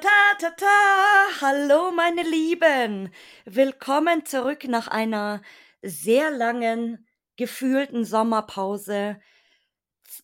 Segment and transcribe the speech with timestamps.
[0.00, 1.40] ta ta ta.
[1.42, 3.10] Hallo meine Lieben.
[3.44, 5.42] Willkommen zurück nach einer
[5.82, 7.06] sehr langen
[7.36, 9.20] gefühlten Sommerpause.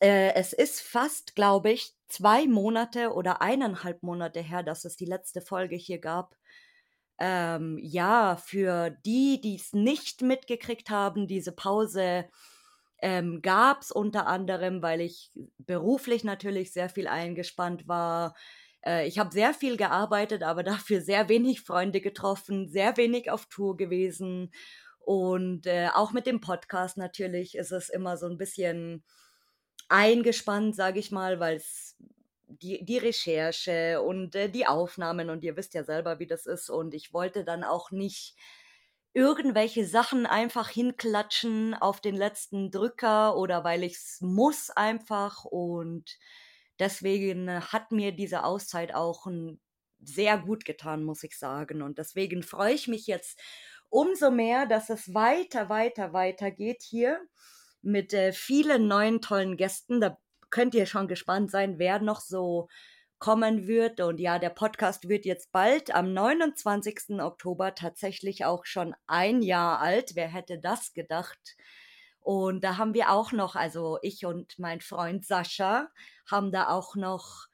[0.00, 5.04] Äh, es ist fast, glaube ich, zwei Monate oder eineinhalb Monate her, dass es die
[5.04, 6.34] letzte Folge hier gab.
[7.18, 12.30] Ähm, ja, für die, die es nicht mitgekriegt haben, diese Pause
[13.02, 18.34] ähm, gab es unter anderem, weil ich beruflich natürlich sehr viel eingespannt war.
[18.84, 23.46] Äh, ich habe sehr viel gearbeitet, aber dafür sehr wenig Freunde getroffen, sehr wenig auf
[23.46, 24.52] Tour gewesen.
[25.00, 29.04] Und äh, auch mit dem Podcast natürlich ist es immer so ein bisschen
[29.88, 31.96] eingespannt, sage ich mal, weil es
[32.46, 36.70] die, die Recherche und äh, die Aufnahmen und ihr wisst ja selber, wie das ist.
[36.70, 38.36] Und ich wollte dann auch nicht
[39.14, 45.44] irgendwelche Sachen einfach hinklatschen auf den letzten Drücker oder weil ich es muss einfach.
[45.44, 46.18] Und
[46.78, 49.60] deswegen hat mir diese Auszeit auch ein,
[50.00, 51.82] sehr gut getan, muss ich sagen.
[51.82, 53.38] Und deswegen freue ich mich jetzt
[53.88, 57.20] umso mehr, dass es weiter, weiter, weiter geht hier
[57.82, 60.00] mit äh, vielen neuen tollen Gästen.
[60.00, 60.18] Da
[60.50, 62.68] könnt ihr schon gespannt sein, wer noch so
[63.18, 64.00] kommen wird.
[64.00, 67.20] Und ja, der Podcast wird jetzt bald am 29.
[67.20, 70.12] Oktober tatsächlich auch schon ein Jahr alt.
[70.14, 71.56] Wer hätte das gedacht?
[72.28, 75.88] Und da haben wir auch noch, also ich und mein Freund Sascha
[76.30, 77.46] haben da auch noch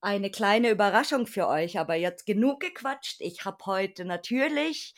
[0.00, 1.80] eine kleine Überraschung für euch.
[1.80, 3.20] Aber jetzt genug gequatscht.
[3.22, 4.94] Ich habe heute natürlich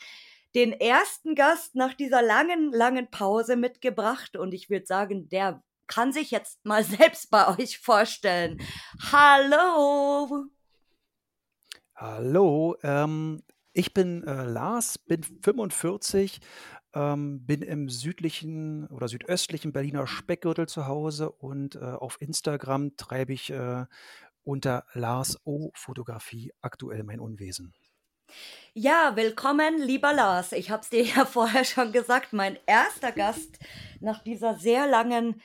[0.53, 4.37] den ersten Gast nach dieser langen, langen Pause mitgebracht.
[4.37, 8.61] Und ich würde sagen, der kann sich jetzt mal selbst bei euch vorstellen.
[9.11, 10.45] Hallo!
[11.95, 16.39] Hallo, ähm, ich bin äh, Lars, bin 45,
[16.93, 23.33] ähm, bin im südlichen oder südöstlichen Berliner Speckgürtel zu Hause und äh, auf Instagram treibe
[23.33, 23.85] ich äh,
[24.43, 27.73] unter Lars O Fotografie aktuell mein Unwesen.
[28.73, 30.51] Ja, willkommen, lieber Lars.
[30.51, 33.59] Ich habe es dir ja vorher schon gesagt, mein erster Gast
[33.99, 35.41] nach dieser sehr langen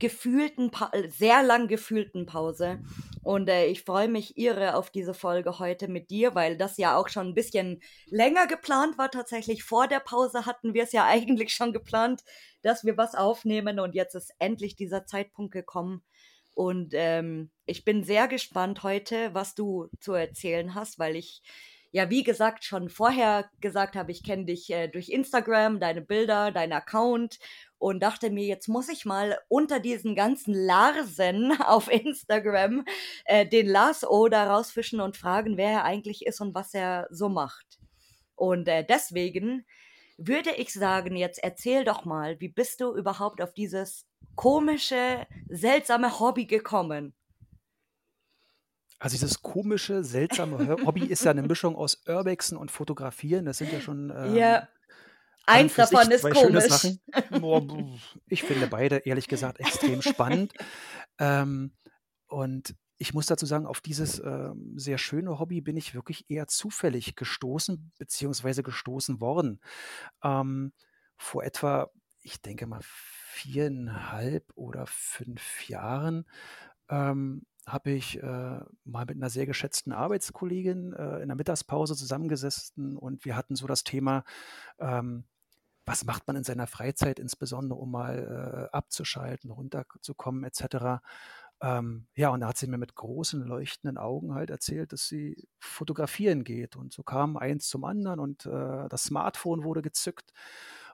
[0.00, 2.80] gefühlten, pa sehr lang gefühlten Pause.
[3.22, 6.96] Und äh, ich freue mich irre auf diese Folge heute mit dir, weil das ja
[6.96, 9.10] auch schon ein bisschen länger geplant war.
[9.10, 12.22] Tatsächlich vor der Pause hatten wir es ja eigentlich schon geplant,
[12.62, 13.78] dass wir was aufnehmen.
[13.78, 16.02] Und jetzt ist endlich dieser Zeitpunkt gekommen.
[16.54, 21.42] Und ähm, ich bin sehr gespannt heute, was du zu erzählen hast, weil ich
[21.92, 26.52] ja, wie gesagt, schon vorher gesagt habe, ich kenne dich äh, durch Instagram, deine Bilder,
[26.52, 27.38] dein Account
[27.78, 32.84] und dachte mir, jetzt muss ich mal unter diesen ganzen Larsen auf Instagram
[33.24, 37.08] äh, den Lars O da rausfischen und fragen, wer er eigentlich ist und was er
[37.10, 37.80] so macht.
[38.36, 39.66] Und äh, deswegen
[40.16, 46.20] würde ich sagen, jetzt erzähl doch mal, wie bist du überhaupt auf dieses komische, seltsame
[46.20, 47.14] Hobby gekommen?
[49.00, 53.46] Also dieses komische, seltsame Hobby ist ja eine Mischung aus Urbexen und Fotografieren.
[53.46, 54.68] Das sind ja schon ähm, ja.
[55.46, 56.98] Eins davon ist komisch.
[58.26, 60.52] Ich finde beide, ehrlich gesagt, extrem spannend.
[61.18, 61.72] Ähm,
[62.26, 66.46] und ich muss dazu sagen, auf dieses äh, sehr schöne Hobby bin ich wirklich eher
[66.46, 69.60] zufällig gestoßen, beziehungsweise gestoßen worden.
[70.22, 70.72] Ähm,
[71.16, 71.90] vor etwa,
[72.20, 76.26] ich denke mal, viereinhalb oder fünf Jahren
[76.90, 82.96] ähm, habe ich äh, mal mit einer sehr geschätzten Arbeitskollegin äh, in der Mittagspause zusammengesessen
[82.96, 84.24] und wir hatten so das Thema,
[84.78, 85.24] ähm,
[85.86, 91.00] was macht man in seiner Freizeit, insbesondere um mal äh, abzuschalten, runterzukommen etc.
[91.62, 95.46] Ähm, ja, und da hat sie mir mit großen leuchtenden Augen halt erzählt, dass sie
[95.58, 96.76] fotografieren geht.
[96.76, 100.32] Und so kam eins zum anderen und äh, das Smartphone wurde gezückt.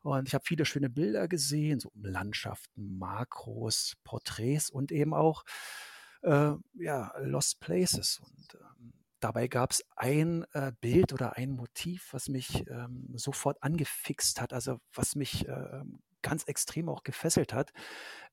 [0.02, 5.44] Und ich habe viele schöne Bilder gesehen, so Landschaften, Makros, Porträts und eben auch
[6.22, 8.20] äh, ja, Lost Places.
[8.20, 13.62] Und ähm, dabei gab es ein äh, Bild oder ein Motiv, was mich ähm, sofort
[13.62, 15.82] angefixt hat, also was mich äh,
[16.22, 17.72] ganz extrem auch gefesselt hat.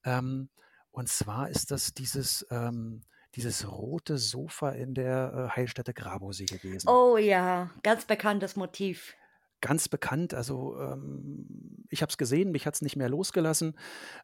[0.03, 0.49] Ähm,
[0.91, 3.03] und zwar ist das dieses ähm,
[3.35, 6.87] dieses rote Sofa in der äh, Heilstätte Grabosee gewesen.
[6.87, 9.15] Oh ja, ganz bekanntes Motiv
[9.63, 10.33] ganz bekannt.
[10.33, 13.77] Also ähm, ich habe es gesehen, mich hat es nicht mehr losgelassen.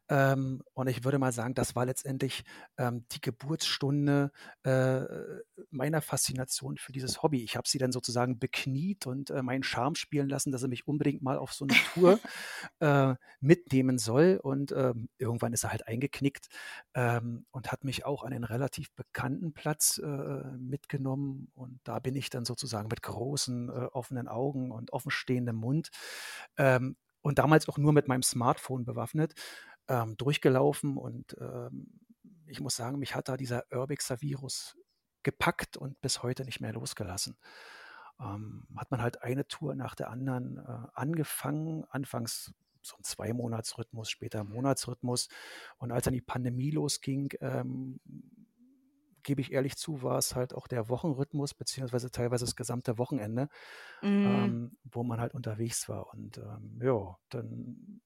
[0.09, 2.43] Ähm, und ich würde mal sagen, das war letztendlich
[2.77, 4.31] ähm, die Geburtsstunde
[4.63, 5.01] äh,
[5.71, 7.41] meiner Faszination für dieses Hobby.
[7.41, 10.87] Ich habe sie dann sozusagen bekniet und äh, meinen Charme spielen lassen, dass er mich
[10.87, 12.19] unbedingt mal auf so eine Tour
[12.81, 14.41] äh, mitnehmen soll.
[14.43, 16.49] Und ähm, irgendwann ist er halt eingeknickt
[16.95, 20.07] ähm, und hat mich auch an einen relativ bekannten Platz äh,
[20.57, 21.49] mitgenommen.
[21.55, 25.89] Und da bin ich dann sozusagen mit großen äh, offenen Augen und offen stehendem Mund
[26.57, 29.33] ähm, und damals auch nur mit meinem Smartphone bewaffnet,
[29.87, 31.99] ähm, durchgelaufen und ähm,
[32.47, 34.75] ich muss sagen, mich hat da dieser Urbexer Virus
[35.21, 37.37] gepackt und bis heute nicht mehr losgelassen.
[38.19, 44.09] Ähm, hat man halt eine Tour nach der anderen äh, angefangen, anfangs so ein Zwei-Monats-Rhythmus,
[44.09, 45.27] später Monatsrhythmus.
[45.77, 47.99] Und als dann die Pandemie losging, ähm,
[49.29, 53.47] gebe ich ehrlich zu, war es halt auch der Wochenrhythmus, beziehungsweise teilweise das gesamte Wochenende,
[54.01, 54.25] Mhm.
[54.25, 56.11] ähm, wo man halt unterwegs war.
[56.11, 58.01] Und ähm, ja, dann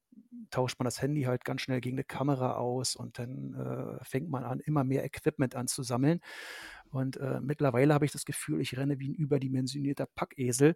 [0.50, 4.30] tauscht man das Handy halt ganz schnell gegen eine Kamera aus und dann äh, fängt
[4.30, 6.20] man an, immer mehr Equipment anzusammeln.
[6.90, 10.76] Und äh, mittlerweile habe ich das Gefühl, ich renne wie ein überdimensionierter Packesel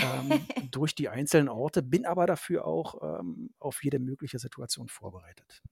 [0.00, 5.62] ähm, durch die einzelnen Orte, bin aber dafür auch ähm, auf jede mögliche Situation vorbereitet.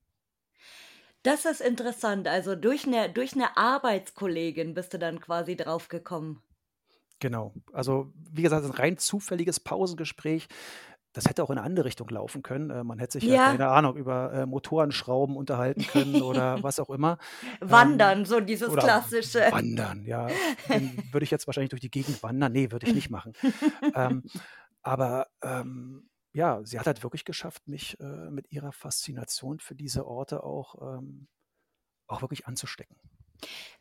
[1.26, 2.28] Das ist interessant.
[2.28, 6.40] Also durch eine, durch eine Arbeitskollegin bist du dann quasi draufgekommen.
[7.18, 7.52] Genau.
[7.72, 10.46] Also, wie gesagt, ein rein zufälliges Pausengespräch.
[11.12, 12.70] Das hätte auch in eine andere Richtung laufen können.
[12.70, 16.78] Äh, man hätte sich ja, Ja, keine Ahnung, über äh, Motorenschrauben unterhalten können oder was
[16.78, 17.18] auch immer.
[17.60, 19.48] Ähm, wandern, so dieses klassische.
[19.50, 20.28] wandern, ja.
[21.10, 22.52] Würde ich jetzt wahrscheinlich durch die Gegend wandern.
[22.52, 23.32] Nee, würde ich nicht machen.
[23.94, 24.22] Ähm,
[24.82, 30.06] aber ähm, ja, sie hat halt wirklich geschafft, mich äh, mit ihrer Faszination für diese
[30.06, 31.28] Orte auch, ähm,
[32.08, 32.98] auch wirklich anzustecken.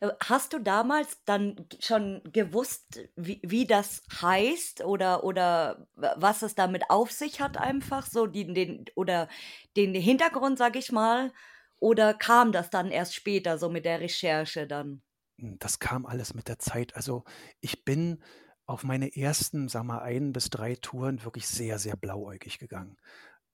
[0.00, 6.54] Äh, Hast du damals dann schon gewusst, wie, wie das heißt oder, oder was es
[6.54, 9.28] damit auf sich hat, einfach so die, den, oder
[9.76, 11.32] den Hintergrund, sag ich mal?
[11.78, 15.02] Oder kam das dann erst später, so mit der Recherche dann?
[15.38, 16.94] Hm, Das kam alles mit der Zeit.
[16.96, 17.24] Also
[17.60, 18.22] ich bin
[18.66, 22.96] auf meine ersten, sag mal, ein bis drei Touren wirklich sehr, sehr blauäugig gegangen.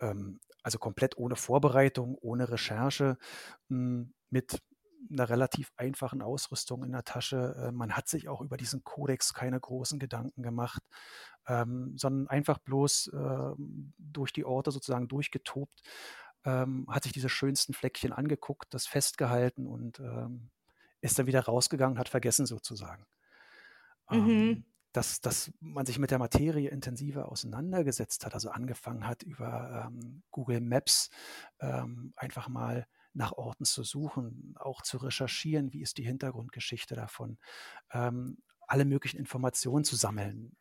[0.01, 3.19] Ähm, also komplett ohne Vorbereitung, ohne Recherche,
[3.69, 4.61] hm, mit
[5.11, 7.57] einer relativ einfachen Ausrüstung in der Tasche.
[7.69, 10.83] Äh, man hat sich auch über diesen Kodex keine großen Gedanken gemacht,
[11.47, 15.83] ähm, sondern einfach bloß ähm, durch die Orte sozusagen durchgetobt,
[16.45, 20.51] ähm, hat sich diese schönsten Fleckchen angeguckt, das festgehalten und ähm,
[21.01, 23.07] ist dann wieder rausgegangen, hat vergessen sozusagen.
[24.11, 24.63] Mhm.
[24.93, 30.23] Dass, dass man sich mit der Materie intensiver auseinandergesetzt hat, also angefangen hat, über ähm,
[30.31, 31.09] Google Maps
[31.61, 37.39] ähm, einfach mal nach Orten zu suchen, auch zu recherchieren, wie ist die Hintergrundgeschichte davon,
[37.93, 40.57] ähm, alle möglichen Informationen zu sammeln,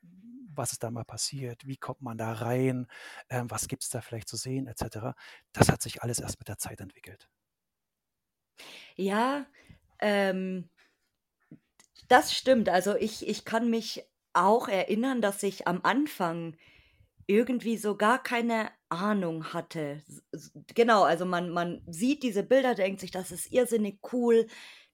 [0.53, 2.87] was ist da mal passiert, wie kommt man da rein,
[3.29, 5.15] ähm, was gibt es da vielleicht zu sehen, etc.
[5.53, 7.29] Das hat sich alles erst mit der Zeit entwickelt.
[8.95, 9.45] Ja,
[9.99, 10.69] ähm,
[12.07, 12.67] das stimmt.
[12.67, 16.55] Also ich, ich kann mich auch erinnern, dass ich am Anfang
[17.27, 20.03] irgendwie so gar keine Ahnung hatte.
[20.75, 24.47] Genau, also man, man sieht diese Bilder, denkt sich, das ist irrsinnig cool,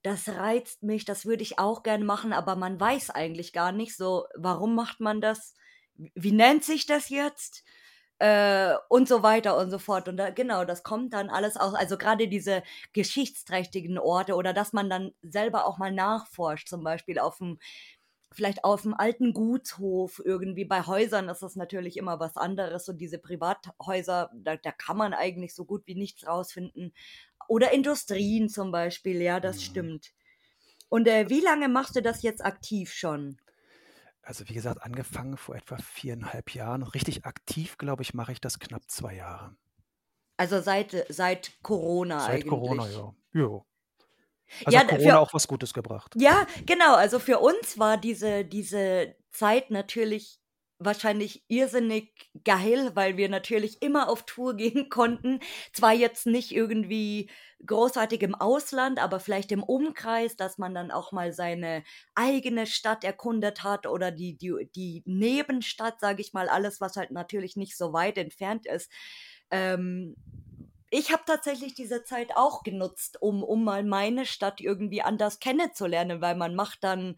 [0.04, 3.96] das reizt mich, das würde ich auch gerne machen, aber man weiß eigentlich gar nicht
[3.96, 5.56] so, warum macht man das,
[5.96, 7.64] wie nennt sich das jetzt?
[8.20, 10.08] Äh, und so weiter und so fort.
[10.08, 12.64] Und da, genau, das kommt dann alles aus, also gerade diese
[12.94, 17.60] geschichtsträchtigen Orte oder dass man dann selber auch mal nachforscht, zum Beispiel auf dem
[18.32, 20.66] vielleicht auf dem alten Gutshof irgendwie.
[20.66, 25.14] Bei Häusern ist das natürlich immer was anderes und diese Privathäuser, da, da kann man
[25.14, 26.94] eigentlich so gut wie nichts rausfinden.
[27.48, 29.62] Oder Industrien zum Beispiel, ja, das Mhm.
[29.62, 30.14] stimmt.
[30.90, 33.40] Und äh, wie lange machst du das jetzt aktiv schon?
[34.22, 36.84] Also wie gesagt, angefangen vor etwa viereinhalb Jahren.
[36.84, 39.56] Richtig aktiv, glaube ich, mache ich das knapp zwei Jahre.
[40.38, 42.92] Also seit, seit Corona Seit Corona, eigentlich.
[42.92, 43.16] ja.
[43.34, 43.66] Jo.
[44.64, 46.16] Also Ja, hat Corona für, auch was Gutes gebracht.
[46.16, 46.96] ja, genau.
[46.96, 50.40] Also für uns war diese, diese Zeit natürlich
[50.80, 52.14] wahrscheinlich irrsinnig
[52.44, 55.40] geil, weil wir natürlich immer auf Tour gehen konnten.
[55.74, 57.30] Zwar jetzt nicht irgendwie
[57.66, 63.04] großartig im Ausland, aber vielleicht im Umkreis, dass man dann auch mal seine eigene Stadt
[63.04, 67.76] erkundet hat oder die, die, die Nebenstadt, sage ich mal, alles, was halt natürlich nicht
[67.76, 68.92] so weit entfernt ist.
[69.50, 70.16] Ähm,
[70.90, 76.22] ich habe tatsächlich diese Zeit auch genutzt, um, um mal meine Stadt irgendwie anders kennenzulernen,
[76.22, 77.18] weil man macht dann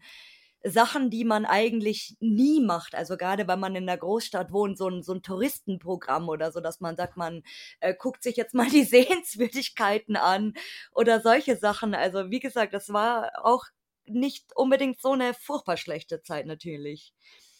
[0.62, 2.94] Sachen, die man eigentlich nie macht.
[2.94, 6.60] Also gerade wenn man in der Großstadt wohnt, so ein, so ein Touristenprogramm oder so,
[6.60, 7.42] dass man sagt, man
[7.80, 10.54] äh, guckt sich jetzt mal die Sehenswürdigkeiten an
[10.92, 11.94] oder solche Sachen.
[11.94, 13.64] Also wie gesagt, das war auch
[14.04, 17.14] nicht unbedingt so eine furchtbar schlechte Zeit natürlich.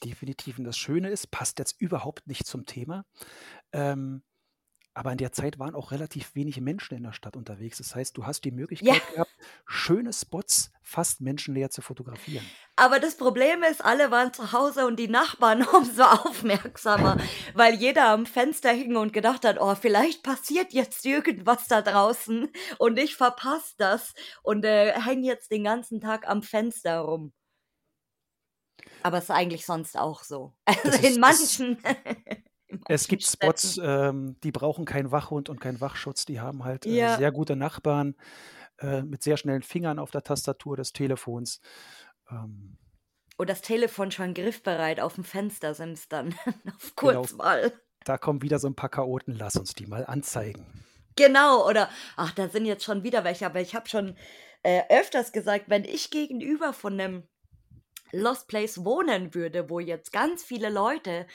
[0.04, 0.58] Definitiv.
[0.58, 3.04] Und das Schöne ist, passt jetzt überhaupt nicht zum Thema.
[3.72, 4.22] Ähm,
[4.94, 7.78] aber in der Zeit waren auch relativ wenige Menschen in der Stadt unterwegs.
[7.78, 9.32] Das heißt, du hast die Ja, Möglichkeit gehabt,
[9.66, 12.52] schöne Spots fast menschenleer zu fotografieren.
[12.76, 17.16] aber das Problem ist, alle waren zu Hause und die Nachbarn umso aufmerksamer,
[17.54, 22.48] weil jeder am Fenster hing und gedacht hat, oh, vielleicht passiert jetzt irgendwas da draußen
[22.78, 27.32] und ich verpasse das und äh, hänge jetzt den ganzen Tag am Fenster rum.
[29.02, 30.54] Aber es ist eigentlich sonst auch so.
[30.66, 31.82] Also in manchen,
[32.88, 36.24] es gibt Spots, ähm, die brauchen keinen Wachhund und keinen Wachschutz.
[36.24, 38.16] Die haben halt äh, Ja, sehr gute Nachbarn
[38.78, 41.60] äh, mit sehr schnellen Fingern auf der Tastatur des Telefons.
[42.30, 42.76] Ähm,
[43.36, 46.34] Und das Telefon schon griffbereit auf dem Fenstersims dann
[46.76, 47.20] auf Genau.
[47.22, 47.72] Kurzwahl.
[48.04, 50.66] da kommen wieder so ein paar Chaoten, lass uns die mal anzeigen.
[51.16, 54.16] Genau, oder ach, da sind jetzt schon wieder welche, aber ich habe schon
[54.62, 57.24] äh, öfters gesagt, wenn ich gegenüber von einem
[58.12, 61.26] Lost Place wohnen würde, wo jetzt ganz viele Leute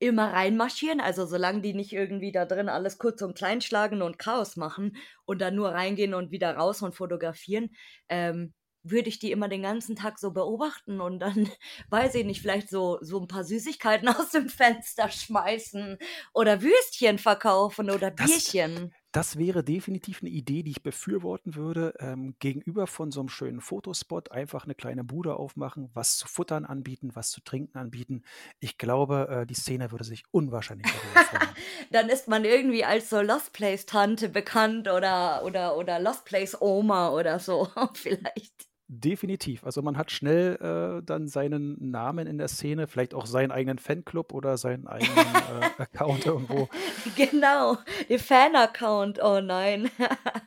[0.00, 4.18] immer reinmarschieren, also solange die nicht irgendwie da drin alles kurz und klein schlagen und
[4.18, 7.70] Chaos machen und dann nur reingehen und wieder raus und fotografieren,
[8.08, 11.50] ähm, würde ich die immer den ganzen Tag so beobachten und dann,
[11.90, 15.98] weiß ich nicht, vielleicht so, so ein paar Süßigkeiten aus dem Fenster schmeißen
[16.32, 18.94] oder Würstchen verkaufen oder Das- Bierchen.
[19.12, 21.94] Das wäre definitiv eine Idee, die ich befürworten würde.
[21.98, 26.66] Ähm, gegenüber von so einem schönen Fotospot einfach eine kleine Bude aufmachen, was zu futtern
[26.66, 28.22] anbieten, was zu trinken anbieten.
[28.60, 31.48] Ich glaube, äh, die Szene würde sich unwahrscheinlich freuen.
[31.90, 36.60] Dann ist man irgendwie als so Lost Place Tante bekannt oder, oder, oder Lost Place
[36.60, 38.67] Oma oder so, vielleicht.
[38.90, 39.64] Definitiv.
[39.64, 43.78] Also man hat schnell äh, dann seinen Namen in der Szene, vielleicht auch seinen eigenen
[43.78, 45.12] Fanclub oder seinen eigenen
[45.78, 46.68] äh, Account irgendwo.
[47.16, 47.76] Genau,
[48.08, 49.90] der Fan-Account, oh nein.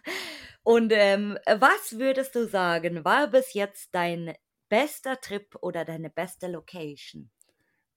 [0.63, 4.33] Und ähm, was würdest du sagen, war bis jetzt dein
[4.69, 7.29] bester Trip oder deine beste Location?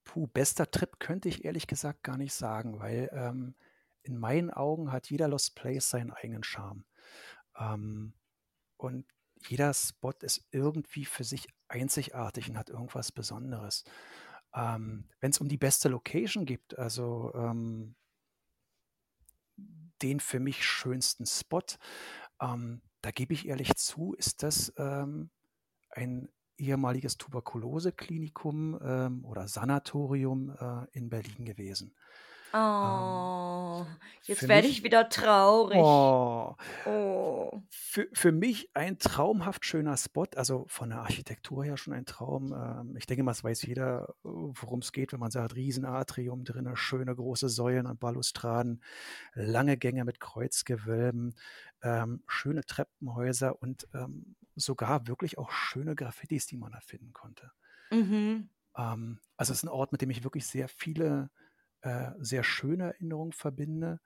[0.03, 3.55] Puh, bester Trip könnte ich ehrlich gesagt gar nicht sagen, weil ähm,
[4.03, 6.85] in meinen Augen hat jeder Lost Place seinen eigenen Charme.
[7.57, 8.13] Ähm,
[8.77, 9.05] und
[9.47, 13.83] jeder Spot ist irgendwie für sich einzigartig und hat irgendwas Besonderes.
[14.53, 17.95] Ähm, Wenn es um die beste Location geht, also ähm,
[20.01, 21.61] den für mich schönsten Spot,
[22.41, 25.29] ähm, da gebe ich ehrlich zu, ist das ähm,
[25.89, 31.95] ein ehemaliges Tuberkuloseklinikum ähm, oder Sanatorium äh, in Berlin gewesen.
[32.55, 33.85] Oh,
[34.23, 35.77] jetzt für werde ich wieder traurig.
[35.77, 37.63] Oh, Oh.
[37.69, 42.53] für, für mich ein traumhaft schöner Spot, also von der Architektur her schon ein Traum.
[42.53, 46.69] Ähm, ich denke mal, es weiß jeder, worum es geht, wenn man sagt, Riesenatrium drin,
[46.75, 48.81] schöne große Säulen und Balustraden,
[49.33, 51.35] lange Gänge mit Kreuzgewölben,
[51.83, 57.51] ähm, schöne Treppenhäuser und ähm, sogar wirklich auch schöne Graffitis, die man da finden konnte.
[57.91, 58.49] Mhm.
[58.77, 61.29] Ähm, also es ist ein Ort, mit dem ich wirklich sehr viele,
[61.85, 63.99] äh, sehr schöne Erinnerungen verbinde,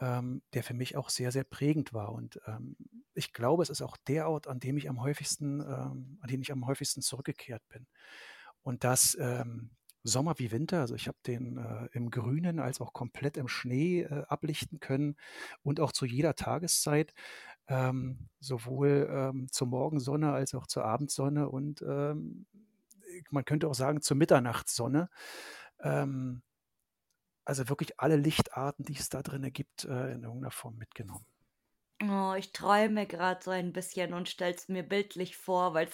[0.00, 2.12] ähm, der für mich auch sehr, sehr prägend war.
[2.12, 2.74] Und ähm,
[3.12, 6.40] ich glaube, es ist auch der Ort, an dem ich am häufigsten, ähm, an den
[6.40, 7.86] ich am häufigsten zurückgekehrt bin.
[8.62, 9.72] Und das ähm,
[10.04, 14.04] Sommer wie Winter, also ich habe den äh, im Grünen als auch komplett im Schnee
[14.04, 15.16] äh, ablichten können
[15.62, 17.12] und auch zu jeder Tageszeit,
[17.66, 21.82] ähm, sowohl ähm, zur Morgensonne als auch zur Abendsonne und
[23.30, 25.10] man könnte auch sagen zur Mitternachtssonne.
[25.82, 26.42] Ähm,
[27.48, 31.24] also wirklich alle Lichtarten, die es da drin gibt, äh, in irgendeiner Form mitgenommen.
[32.00, 35.88] Oh, ich träume gerade so ein bisschen und stell's mir bildlich vor, weil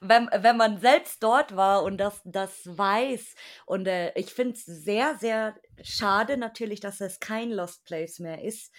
[0.00, 3.34] wenn, wenn man selbst dort war und das, das weiß.
[3.66, 8.42] Und äh, ich finde es sehr, sehr schade natürlich, dass es kein Lost Place mehr
[8.42, 8.72] ist,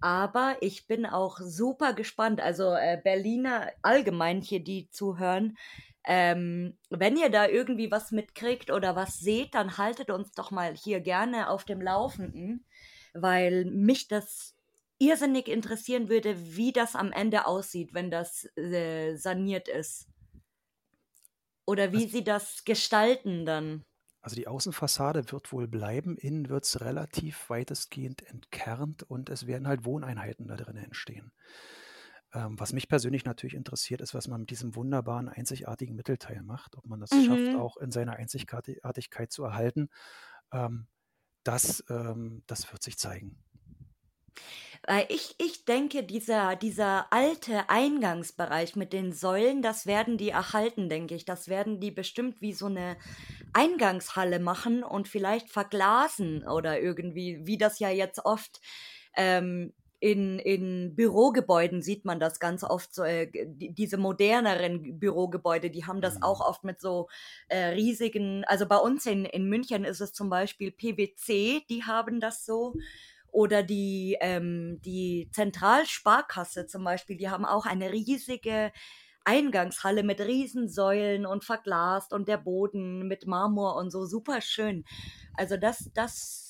[0.00, 5.58] aber ich bin auch super gespannt, also äh, Berliner allgemein hier, die zuhören,
[6.04, 10.74] ähm, wenn ihr da irgendwie was mitkriegt oder was seht, dann haltet uns doch mal
[10.74, 12.64] hier gerne auf dem Laufenden,
[13.12, 14.56] weil mich das
[14.98, 20.06] irrsinnig interessieren würde, wie das am Ende aussieht, wenn das äh, saniert ist.
[21.66, 23.84] Oder wie sie das gestalten dann.
[24.22, 29.66] Also die Außenfassade wird wohl bleiben, innen wird es relativ weitestgehend entkernt und es werden
[29.66, 31.32] halt Wohneinheiten da drin entstehen.
[32.34, 36.76] Ähm, was mich persönlich natürlich interessiert, ist, was man mit diesem wunderbaren, einzigartigen Mittelteil macht,
[36.76, 37.20] ob man das Mhm.
[37.22, 39.88] schafft, auch in seiner Einzigartigkeit zu erhalten.
[40.52, 40.88] Ähm,
[41.44, 43.38] das, ähm, das wird sich zeigen.
[44.86, 50.88] Weil ich, ich denke, dieser, dieser alte Eingangsbereich mit den Säulen, das werden die erhalten,
[50.88, 51.24] denke ich.
[51.24, 52.96] Das werden die bestimmt wie so eine
[53.52, 58.60] Eingangshalle machen und vielleicht verglasen oder irgendwie, wie das ja jetzt oft
[59.16, 65.70] ähm, in, in Bürogebäuden sieht man das ganz oft so, äh, die, diese moderneren Bürogebäude,
[65.70, 66.22] die haben das Mhm.
[66.22, 67.08] auch oft mit so
[67.48, 72.20] äh, riesigen, also bei uns in, in München ist es zum Beispiel PwC, die haben
[72.20, 72.76] das so.
[73.32, 78.72] Oder die, ähm, die Zentralsparkasse zum Beispiel, die haben auch eine riesige
[79.24, 84.84] Eingangshalle mit Riesensäulen und verglast und der Boden mit Marmor und so super schön.
[85.34, 86.49] Also das, das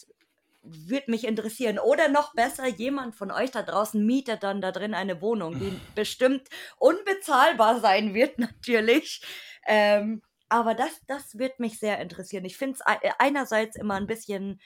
[0.62, 1.78] würde mich interessieren.
[1.78, 5.78] Oder noch besser, jemand von euch da draußen mietet dann da drin eine Wohnung, die
[5.94, 6.48] bestimmt
[6.78, 9.22] unbezahlbar sein wird, natürlich.
[9.66, 12.44] Ähm, aber das, das wird mich sehr interessieren.
[12.44, 14.60] Ich finde es einerseits immer ein bisschen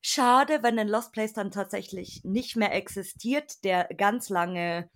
[0.00, 4.88] schade, wenn ein Lost Place dann tatsächlich nicht mehr existiert, der ganz lange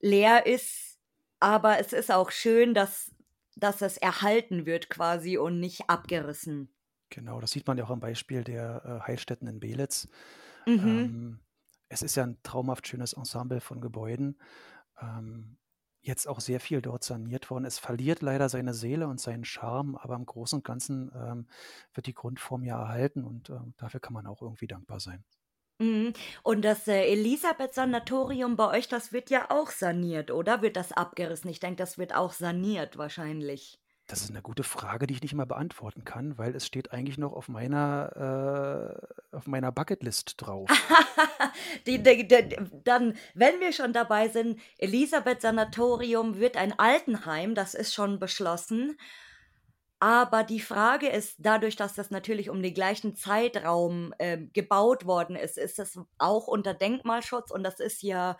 [0.00, 0.98] leer ist.
[1.40, 3.10] Aber es ist auch schön, dass
[3.56, 6.73] dass es erhalten wird quasi und nicht abgerissen.
[7.14, 10.08] Genau, das sieht man ja auch am Beispiel der äh, Heilstätten in Belitz.
[10.66, 10.80] Mhm.
[10.80, 11.40] Ähm,
[11.88, 14.36] es ist ja ein traumhaft schönes Ensemble von Gebäuden.
[15.00, 15.56] Ähm,
[16.00, 17.66] jetzt auch sehr viel dort saniert worden.
[17.66, 21.46] Es verliert leider seine Seele und seinen Charme, aber im Großen und Ganzen ähm,
[21.94, 25.24] wird die Grundform ja erhalten und ähm, dafür kann man auch irgendwie dankbar sein.
[25.78, 26.14] Mhm.
[26.42, 30.62] Und das äh, Elisabeth-Sanatorium bei euch, das wird ja auch saniert, oder?
[30.62, 31.48] Wird das abgerissen?
[31.48, 33.78] Ich denke, das wird auch saniert wahrscheinlich.
[34.06, 37.16] Das ist eine gute Frage, die ich nicht mal beantworten kann, weil es steht eigentlich
[37.16, 39.00] noch auf meiner,
[39.32, 40.68] äh, auf meiner Bucketlist drauf.
[41.86, 47.74] Die, die, die, dann, wenn wir schon dabei sind, Elisabeth Sanatorium wird ein Altenheim, das
[47.74, 48.96] ist schon beschlossen.
[50.00, 55.36] Aber die Frage ist, dadurch, dass das natürlich um den gleichen Zeitraum äh, gebaut worden
[55.36, 58.36] ist, ist es auch unter Denkmalschutz und das ist ja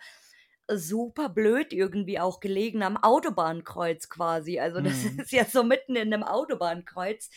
[0.69, 4.59] super blöd irgendwie auch gelegen am Autobahnkreuz quasi.
[4.59, 5.17] Also das Mhm.
[5.17, 7.29] ist ja so mitten in einem Autobahnkreuz.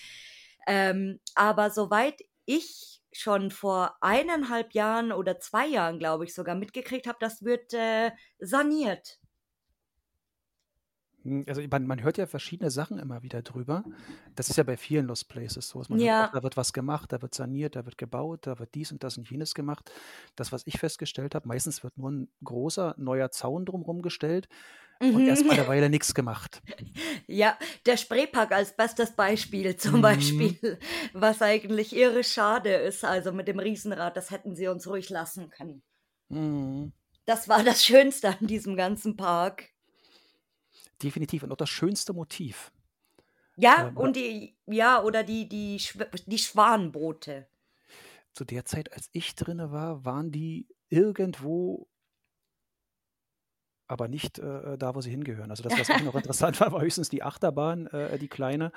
[0.66, 7.06] Ähm, aber soweit ich schon vor eineinhalb Jahren oder zwei Jahren, glaube ich, sogar mitgekriegt
[7.06, 9.18] habe, das wird äh, saniert.
[11.25, 13.87] Hm, also man man hört ja verschiedene Sachen immer wieder drüber.
[14.37, 15.83] Das ist ja bei vielen Lost Places so.
[15.89, 16.33] Man hört Ja.
[16.33, 19.19] da wird was gemacht, da wird saniert, da wird gebaut, da wird dies und das
[19.19, 19.91] und jenes gemacht.
[20.37, 24.49] Das, was ich festgestellt habe, meistens wird nur ein großer neuer Zaun drumherum gestellt
[25.11, 25.65] und erst mal Mhm.
[25.65, 26.63] 'ne Weile nix gemacht.
[27.27, 30.01] Ja, der Spreepark als bestes Beispiel zum Mhm.
[30.03, 30.79] Beispiel,
[31.13, 33.05] was eigentlich irre schade ist.
[33.05, 35.83] Also mit dem Riesenrad, das hätten sie uns ruhig lassen können.
[36.31, 36.93] Mhm.
[37.27, 39.71] Das war das Schönste an diesem ganzen Park.
[41.02, 42.73] Definitiv und auch das schönste Motiv.
[43.57, 45.78] Ja, Ähm, oder und die ja, oder die die
[46.26, 47.49] die Schwanenboote.
[48.32, 51.89] zu der Zeit, als ich drinne war, waren die irgendwo
[53.87, 55.50] aber nicht, äh, da, wo sie hingehören.
[55.50, 58.73] Also das, was auch noch interessant war, war höchstens die Achterbahn, äh, die kleine.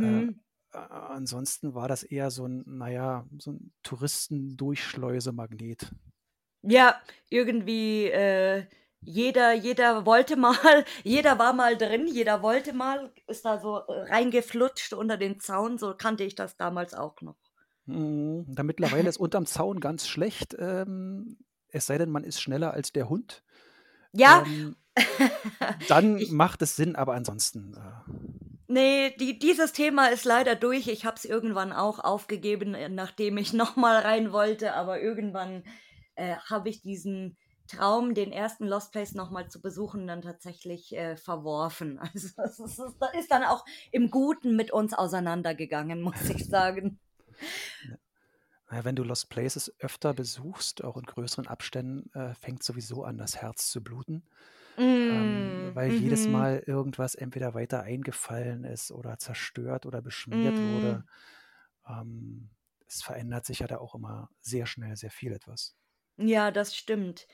[0.00, 0.40] Äh, Mhm.
[0.72, 5.92] a ansonsten war das eher so 'n, na ja, so 'n Touristendurchschleusemagnet.
[6.62, 8.66] Ja, irgendwie, äh,
[9.08, 10.54] jeder jeder wollte mal
[11.04, 15.94] jeder war mal drin, jeder wollte mal, ist da so reingeflutscht unter den Zaun, so
[15.96, 17.36] kannte ich das damals auch noch.
[17.86, 18.44] Mhm.
[18.48, 21.38] Da mittlerweile ist unterm Zaun ganz schlecht, ähm,
[21.70, 23.42] es sei denn, man ist schneller als der Hund.
[24.12, 24.44] Ja.
[24.46, 24.76] Ähm,
[25.88, 28.38] dann Ich macht es Sinn, aber ansonsten, äh
[28.70, 30.88] Ne, die dieses Thema ist leider durch.
[30.88, 35.64] Ich habe es irgendwann auch aufgegeben, äh, nachdem ich noch mal rein wollte, aber irgendwann,
[36.16, 40.94] äh, habe ich diesen Traum, den ersten Lost Place noch mal zu besuchen, dann tatsächlich,
[40.96, 42.00] äh, verworfen.
[42.14, 46.98] Also, das ist ist ist dann auch im Guten mit uns auseinandergegangen, muss ich sagen.
[48.70, 48.84] Ja.
[48.84, 53.36] Wenn du Lost Places öfter besuchst, auch in größeren Abständen, äh, fängt sowieso an, das
[53.36, 54.24] Herz zu bluten.
[54.78, 56.32] Ähm, Mm, weil jedes mhm.
[56.32, 61.04] Mal irgendwas entweder weiter eingefallen ist oder zerstört oder beschmiert wurde.
[61.88, 61.92] Mm.
[61.92, 62.50] Ähm,
[62.86, 65.74] es verändert sich ja da auch immer sehr schnell sehr viel etwas.
[66.16, 67.26] Ja, das stimmt.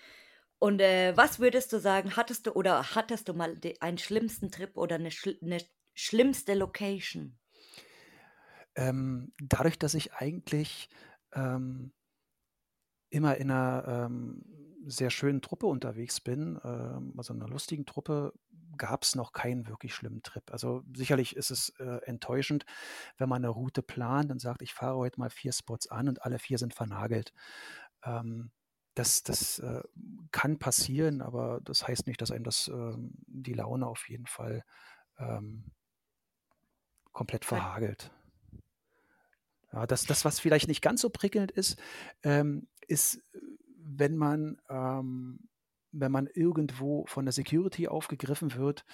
[0.62, 4.50] Und, äh, was würdest du sagen, hattest du oder hattest du mal de einen schlimmsten
[4.50, 5.58] Trip oder 'ne schl 'ne
[5.94, 7.38] schlimmste Location?
[8.76, 10.88] Ähm, dadurch, dass ich eigentlich,
[11.32, 11.92] ähm
[13.12, 14.42] immer in 'ner, ähm,
[14.86, 18.32] sehr schönen Truppe unterwegs bin, ähm, also 'ner lustigen Truppe,
[18.76, 20.50] gab's noch keinen wirklich schlimmen Trip.
[20.50, 22.66] Also, sicherlich ist es, äh, enttäuschend,
[23.18, 26.22] wenn man 'ne Route plant und sagt: „Ich fahre heute mal 4 Spots an und
[26.24, 27.32] alle 4 sind vernagelt.“
[28.04, 28.50] Ähm,
[28.94, 29.82] das das, äh,
[30.32, 34.64] kann passieren, aber das heißt nicht, dass einem das, ähm, die Laune auf jeden Fall,
[35.18, 35.72] ähm
[37.14, 38.10] komplett Ver verhagelt.
[39.72, 41.76] Ja, das das, was vielleicht nicht ganz so prickelnd ist,
[42.22, 43.20] ähm, ist,
[43.76, 45.40] wenn man ähm,
[45.96, 48.84] wenn man irgendwo von der Security aufgegriffen wird.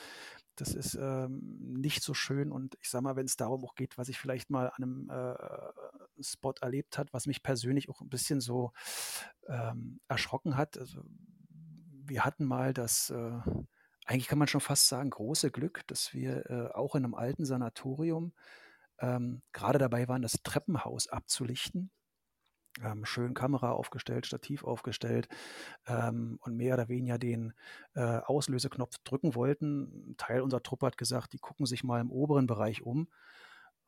[0.57, 1.41] Das ist, ähm,
[1.81, 4.69] nicht so schön und ich sage mal, wenn's darum auch geht, was ich vielleicht mal
[4.69, 8.73] an 'nem, äh, Spot erlebt hat, was mich persönlich auch 'n bisschen so,
[9.51, 10.79] ähm, erschrocken hat.
[10.79, 11.03] Also,
[12.07, 13.41] wir hatten mal das, äh
[14.07, 17.45] eigentlich kann man schon fast sagen, große Glück, dass wir, äh, auch in 'nem alten
[17.47, 18.35] Sanatorium,
[19.01, 21.91] ähm, grade dabei waren, das Treppenhaus abzulichten.
[22.85, 25.29] Ähm, schön Kamera aufgestellt, Stativ aufgestellt,
[25.89, 27.55] ähm, und mehr oder weniger den,
[27.95, 30.11] äh, Auslöseknopf drücken wollten.
[30.13, 33.09] 'N Teil unserer Truppe hat gesagt, die gucken sich mal im oberen Bereich um.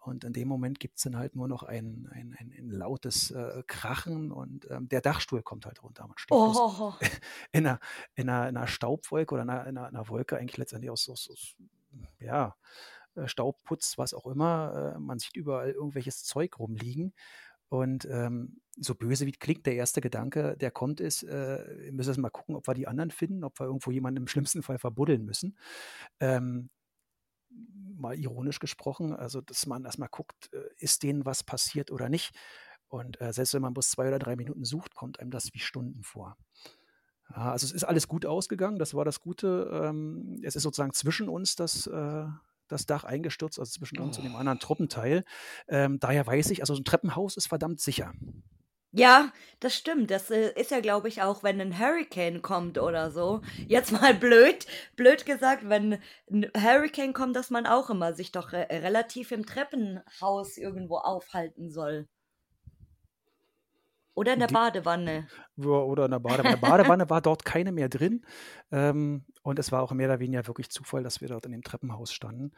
[0.05, 3.63] Und in dem Moment gibt's dann halt nur noch ein ein ein ein lautes, äh,
[3.67, 6.07] Krachen und, ähm, der Dachstuhl kommt halt runter.
[6.09, 6.99] Man steht Oh.
[7.53, 7.79] in 'ner
[8.17, 10.91] in 'ner in 'ner Staubwolke oder in 'ner in 'ner in 'ner Wolke eigentlich letztendlich
[10.91, 11.57] aus aus aus
[12.21, 12.57] ja,
[13.17, 14.95] äh, Staub, Putz, was auch immer.
[14.97, 17.15] Äh, man sieht überall irgendwelches Zeug rumliegen.
[17.71, 22.21] Und, ähm, so böse wie klingt, der erste Gedanke, der kommt, ist, äh, wir müssen
[22.23, 25.25] mal gucken, ob wir die anderen finden, ob wir irgendwo jemanden im schlimmsten Fall verbuddeln
[25.25, 25.59] müssen.
[26.21, 26.71] Ähm
[27.97, 32.35] mal ironisch gesprochen, also dass man erstmal guckt, äh, ist denen was passiert oder nicht.
[32.89, 35.61] Und äh, selbst wenn man bloß zwei oder drei Minuten sucht, kommt einem das wie
[35.61, 36.37] Stunden vor.
[37.31, 39.71] Ja, also es ist alles gut ausgegangen, das war das Gute.
[39.73, 42.25] Ähm, es ist sozusagen zwischen uns das, äh,
[42.69, 44.67] das Dach eingestürzt, also zwischen uns und dem anderen Oh.
[44.67, 45.25] Truppenteil.
[45.69, 48.13] Ähm, daher weiß ich, also so ein Treppenhaus ist verdammt sicher.
[48.95, 50.11] Ja, das stimmt.
[50.11, 53.41] Das, äh, ist ja, glaube ich, auch, wenn ein Hurricane kommt oder so.
[53.67, 55.99] Jetzt mal blöd blöd gesagt, wenn
[56.31, 61.71] 'n Hurricane kommt, dass man auch immer sich doch re relativ im Treppenhaus irgendwo aufhalten
[61.71, 62.07] soll.
[64.17, 65.31] Oder in der Die Badewanne.
[65.59, 66.59] Oder in der Badewanne.
[66.59, 68.25] Badewanne war dort keine mehr drin.
[68.73, 71.63] Ähm, und es war auch mehr oder weniger wirklich Zufall, dass wir dort in dem
[71.63, 72.53] Treppenhaus standen.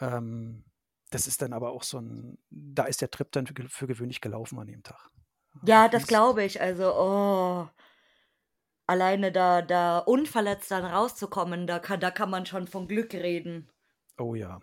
[0.00, 0.64] Ähm,
[1.10, 4.20] das ist dann aber auch so 'n da ist der Trip dann für für gewöhnlich
[4.22, 5.10] gelaufen an dem Tag.
[5.62, 6.60] Ja, das glaube ich.
[6.60, 7.68] Also, oh.
[8.88, 13.68] Alleine da da unverletzt dann rauszukommen, da kann da kann man schon von Glück reden.
[14.18, 14.60] Oh ja.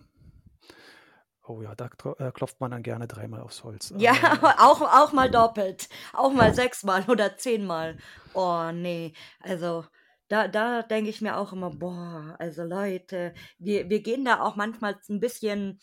[1.46, 3.92] Oh ja, da äh, klopft man dann gerne dreimal aufs Holz.
[3.96, 4.14] Ja, Ähm
[4.60, 5.88] auch auch mal doppelt.
[6.14, 7.98] Auch mal sechsmal oder zehnmal.
[8.34, 9.86] Oh ne, also
[10.30, 14.56] da da denke ich mir auch immer: „Boah, also Leute, wir wir gehen da auch
[14.56, 15.80] manchmal z 'n bisschen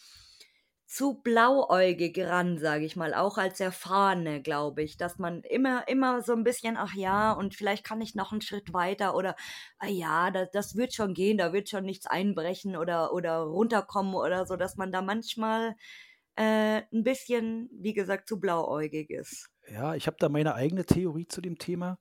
[0.91, 6.23] zu blauäugig ran“, sage ich mal, auch als Erfahrene, glaube ich, dass man immer immer
[6.23, 9.37] so 'n bisschen: „Ach ja, und vielleicht kann ich noch 'n Schritt weiter“ oder
[9.79, 14.15] „Ah ja, da das wird schon gehen, da wird schon nichts einbrechen oder oder runterkommen“
[14.17, 15.77] oder so, dass man da manchmal,
[16.37, 19.49] äh, 'n bisschen, wie gesagt, zu blauäugig ist.
[19.69, 21.99] Ja, ich habe da meine eigene Theorie zu dem Thema.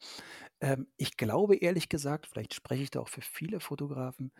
[0.61, 4.31] Ähm, ich glaube ehrlich gesagt, vielleicht spreche ich da auch für viele Fotografen,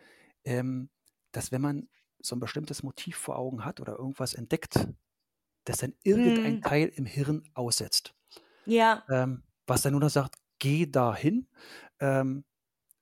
[0.44, 0.90] ähm,
[1.32, 1.88] dass wenn man
[2.22, 4.88] so 'n bestimmtes Motiv vor Augen hat oder irgendwas entdeckt,
[5.64, 6.62] dass dann irgendein Mhm.
[6.62, 8.14] Teil im Hirn aussetzt.
[8.66, 9.10] Ja.
[9.10, 11.48] Ähm, was dann nur noch sagt: „Geh dahin,
[12.00, 12.44] ähm,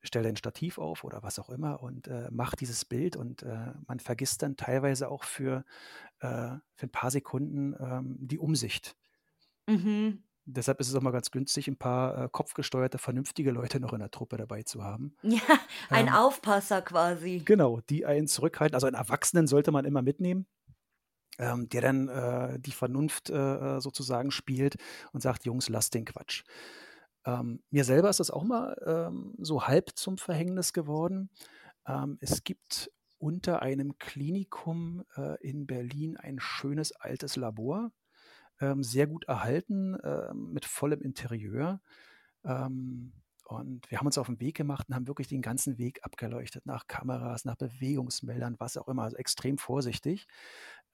[0.02, 3.74] stell dein Stativ auf“ oder was auch immer und, äh, mach dieses Bild und, äh,
[3.88, 5.64] man vergisst dann teilweise auch für
[6.20, 8.96] äh, für 'n paar Sekunden, ähm, die Umsicht.
[9.68, 10.22] Mhm.
[10.48, 14.00] Deshalb ist es auch mal ganz günstig, 'n paar, äh, kopfgesteuerte, vernünftige Leute noch in
[14.00, 15.16] der Truppe dabei zu haben.
[15.22, 15.40] Ja,
[15.92, 17.46] ein Ähm Aufpasser quasi.
[17.46, 18.74] Genau, die einen zurückhalten.
[18.74, 20.46] Also, einen Erwachsenen sollte man immer mitnehmen,
[21.38, 24.76] ähm, der dann, äh, die Vernunft, äh, äh, sozusagen spielt
[25.12, 26.44] und sagt: „Jungs, lasst den Quatsch.“
[27.26, 31.30] Ähm, mir selber ist das auch mal, ähm, so halb zum Verhängnis geworden.
[31.87, 37.92] Ähm, es gibt unter einem Klinikum, äh, in Berlin ein schönes altes Labor,
[38.61, 41.81] ähm, sehr gut erhalten, ähm, mit vollem Interieur.
[42.44, 43.12] Ähm,
[43.47, 46.66] und wir haben uns auf 'n Weg gemacht und haben wirklich den ganzen Weg abgeleuchtet
[46.66, 50.27] nach Kameras, nach Bewegungsmeldern, was auch immer, also extrem vorsichtig.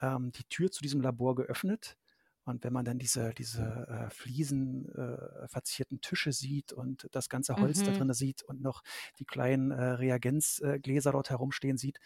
[0.01, 1.97] Ähm, die Tür zu diesem Labor geöffnet
[2.45, 7.61] und wenn man dann diese diese, äh, Fliesen äh, verzierten Tische sieht und das ganze
[7.61, 7.93] Holz da Mhm.
[7.93, 8.83] drinnen sieht und noch
[9.19, 11.99] die kleinen, äh, Reagenz äh, Gläser dort herumstehen sieht,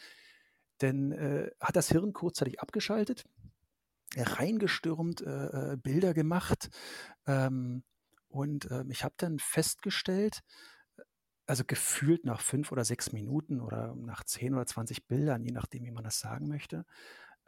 [0.79, 3.25] dann, äh, hat das Hirn kurzzeitig abgeschaltet,
[4.23, 6.71] reingestürmt, äh, äh, Bilder gemacht.
[7.27, 7.85] Ähm,
[8.29, 10.43] und, ähm, ich habe dann festgestellt,
[10.97, 11.03] äh,
[11.47, 15.85] also gefühlt nach 5 oder 6 Minuten oder nach 10 oder 20 Bildern, je nachdem,
[15.85, 16.85] wie man das sagen möchte,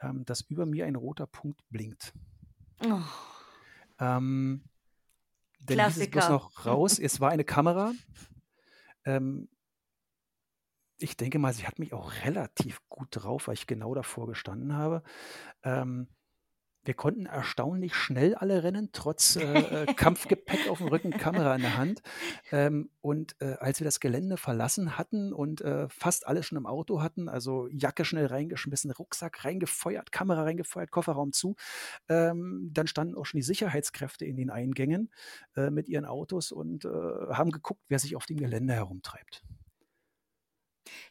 [0.01, 2.13] ähm, dass über mir ein roter Punkt blinkt.
[2.85, 3.03] Oh.
[3.99, 4.65] Ähm,
[5.61, 6.33] dann hieß es bloß Klassiker.
[6.33, 6.99] noch raus.
[7.03, 7.93] Es war eine Kamera.
[9.05, 9.49] Ähm
[11.03, 14.75] ich denke mal, sie hat mich auch relativ gut drauf, weil ich genau davor gestanden
[14.75, 15.03] habe.
[15.63, 16.09] Ähm,
[16.85, 21.77] wir konnten erstaunlich schnell alle rennen, trotz, äh, äh, Kampfgepäck aufm Rücken, Kamera in der
[21.77, 22.03] Hand.
[22.51, 26.67] Ähm, und, äh, als wir das Gelände verlassen hatten und, äh, fast alle schon im
[26.67, 31.57] Auto hatten, also Jacke schnell reingeschmissen, Rucksack reingefeuert, Kamera reingefeuert, Kofferraum zu,
[32.09, 35.11] ähm, dann standen auch schon die Sicherheitskräfte in den Eingängen,
[35.57, 39.45] äh, mit ihren Autos und, äh, haben geguckt, wer sich auf dem Gelände herumtreibt.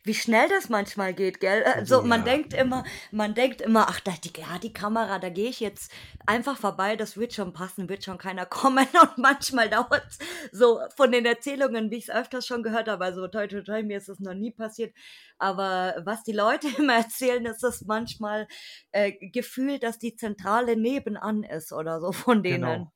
[0.03, 1.61] Wie schnell das manchmal geht, gell?
[1.63, 2.25] Äh, Oh so, man ja.
[2.25, 5.91] denkt immer man denkt immer: „Ach, da die ja, die Kamera, da gehe ich jetzt
[6.25, 10.17] einfach vorbei, das wird schon passen, wird schon keiner kommen.“ Und manchmal dauert's
[10.51, 13.97] so von den Erzählungen, wie ich's öfters schon gehört habe, also toi, toi, toi, mir
[13.97, 14.93] ist das noch nie passiert.
[15.37, 18.47] Aber was die Leute immer erzählen, ist das manchmal,
[18.91, 22.85] äh, gefühlt, dass die Zentrale nebenan ist oder so von denen.
[22.85, 22.91] Genau,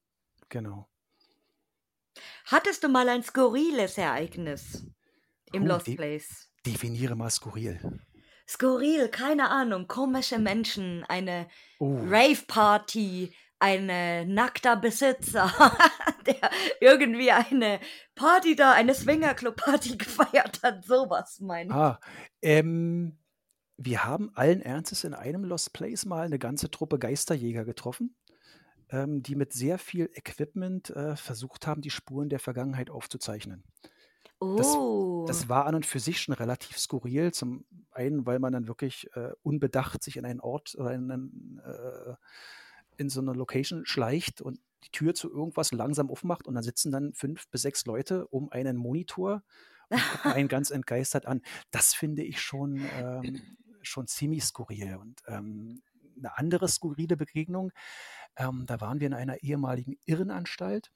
[0.49, 0.89] genau.
[2.45, 4.85] Hattest du mal ein skurriles Ereignis
[5.51, 6.52] im Oh, Lost de Place?
[6.65, 7.79] Definiere mal skurril.
[8.47, 11.47] Skurril, keine Ahnung, komische Menschen, eine
[11.79, 11.97] Oh.
[12.05, 15.51] Rave-Party, ein, nackter Besitzer,
[16.27, 16.49] der
[16.81, 17.79] irgendwie eine
[18.15, 21.75] Party da eine Swinger-Club-Party gefeiert hat, so was meine ich.
[21.75, 21.99] Ah,
[22.41, 23.17] ähm,
[23.77, 28.15] wir haben allen Ernstes in einem Lost Place mal 'ne ganze Truppe Geisterjäger getroffen,
[28.89, 33.63] ähm, die mit sehr viel Equipment, äh, versucht haben, die Spuren der Vergangenheit aufzuzeichnen.
[34.55, 35.23] Das Oh.
[35.25, 37.31] das war an und für sich schon relativ skurril.
[37.33, 41.61] Zum einen, weil man dann wirklich, äh, unbedacht sich in einen Ort oder in 'nen
[41.65, 42.15] äh,
[42.97, 46.91] in so 'ne Location schleicht und die Tür zu irgendwas langsam aufmacht und da sitzen
[46.91, 49.43] dann 5 bis 6 Leute um einen Monitor
[49.93, 51.41] und gucken einen ganz entgeistert an.
[51.71, 54.95] Das finde ich schon, ähm schon ziemlich skurril.
[54.97, 55.81] Und, ähm,
[56.15, 57.71] 'ne andere skurrile Begegnung,
[58.37, 60.91] ähm, da waren wir in einer ehemaligen Irrenanstalt,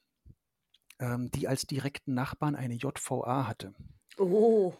[1.00, 3.74] ähm, die als direkten Nachbarn eine JVA hatte.
[4.18, 4.76] Oh.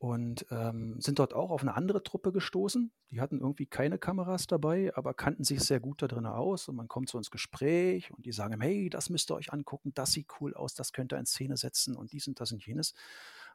[0.00, 2.92] Und, ähm, sind dort auch auf 'ne andere Truppe gestoßen.
[3.10, 6.76] Die hatten irgendwie keine Kameras dabei, aber kannten sich sehr gut da drinnen aus und
[6.76, 10.12] man kommt so ins Gespräch und die sagen „Hey, das müsst ihr euch angucken, das
[10.12, 12.92] sieht cool aus, das könnt ihr in Szene setzen“ und dies und das und jenes.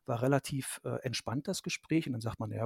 [0.08, 2.65] War relativ, äh, entspannt das Gespräch und dann sagt man: „Ja,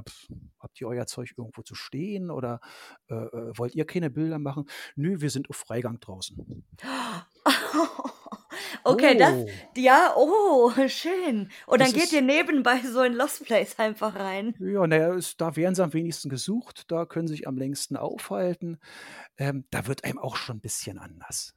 [0.58, 2.60] habt ihr euer Zeug irgendwo zu stehen oder,
[3.08, 4.64] äh, äh, wollt ihr keine Bilder machen?“
[4.96, 6.64] „Nö, wir sind auf Freigang draußen.“
[8.84, 9.76] Okay, das Oh.
[9.76, 11.50] ja, oh, schön.
[11.66, 14.56] Und Das dann geht ihr nebenbei so in Lost Place einfach rein?
[14.58, 17.56] Ja, na ja, es da werden sie am wenigsten gesucht, da können sie sich am
[17.58, 18.78] längsten aufhalten.
[19.38, 21.54] Ähm, da wird einem auch schon 'n bisschen anders.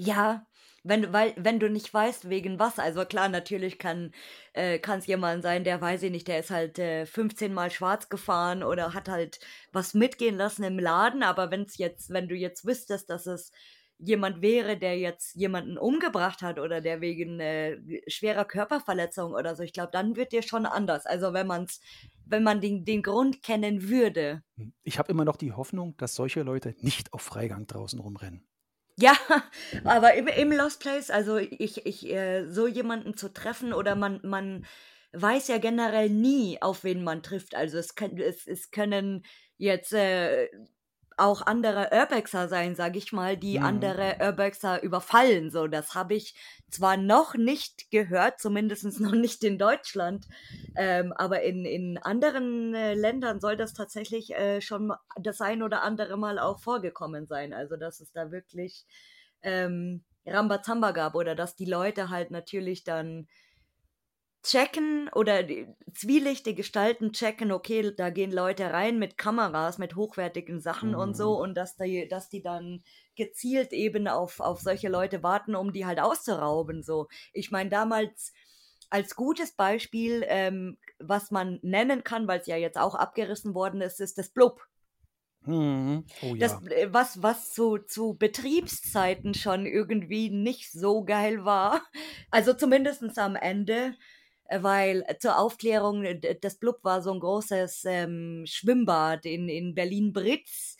[0.00, 0.46] Ja,
[0.84, 2.78] wenn du weil wenn du nicht weißt, wegen was.
[2.78, 4.12] Also klar, natürlich kann
[4.52, 8.08] äh, kann's jemand sein, der weiß ich nicht, der ist halt, äh, 15 Mal schwarz
[8.08, 9.40] gefahren oder hat halt
[9.72, 13.50] was mitgehen lassen im Laden, aber wenn's jetzt wenn du jetzt wüsstest, dass es
[13.98, 19.62] jemand wäre, der jetzt jemanden umgebracht hat oder der wegen, äh, schwerer Körperverletzung oder so,
[19.62, 21.06] ich glaube, dann wird dir schon anders.
[21.06, 21.80] Also, wenn man's
[22.30, 24.42] wenn man den den Grund kennen würde.
[24.56, 28.46] Hm, ich habe immer noch die Hoffnung, dass solche Leute nicht auf Freigang draußen rumrennen.
[29.00, 29.12] Ja,
[29.84, 34.20] aber im im Lost Place, also ich ich äh, so jemanden zu treffen oder man
[34.24, 34.66] man
[35.12, 37.54] weiß ja generell nie, auf wen man trifft.
[37.54, 39.24] Also, es es es können
[39.56, 40.48] jetzt, äh,
[41.18, 43.58] auch andere Urbexer sein, sage ich mal, die Mhm.
[43.60, 45.66] andere Urbexer überfallen, so.
[45.66, 46.34] Das habe ich
[46.70, 50.26] zwar noch nicht gehört, zumindest noch nicht in Deutschland,
[50.76, 55.82] ähm, aber in in anderen, äh, Ländern soll das tatsächlich, äh, schon das ein oder
[55.82, 57.52] andere Mal auch vorgekommen sein.
[57.52, 58.86] Also, dass es da wirklich,
[59.42, 63.28] ähm, Rambazamba gab oder dass die Leute halt natürlich dann
[64.50, 70.60] checken oder die zwielichtige Gestalten checken, okay, da gehen Leute rein mit Kameras, mit hochwertigen
[70.60, 71.40] Sachen und so Mhm.
[71.40, 72.82] und dass die dass die dann
[73.16, 77.08] gezielt eben auf auf solche Leute warten, um die halt auszurauben, so.
[77.32, 78.32] Ich meine, damals
[78.90, 84.00] als gutes Beispiel, ähm, was man nennen kann, weil's ja jetzt auch abgerissen worden ist,
[84.00, 84.66] ist das Blub.
[85.46, 86.04] Mhm.
[86.20, 86.62] Oh Das, ja.
[86.70, 91.82] äh, was was zu zu Betriebszeiten schon irgendwie nicht so geil war.
[92.30, 93.94] Also, zumindestens am Ende,
[94.50, 100.76] weil zur Aufklärung, äh, das Blub war so 'n großes, ähm, Schwimmbad in in Berlin-Britz.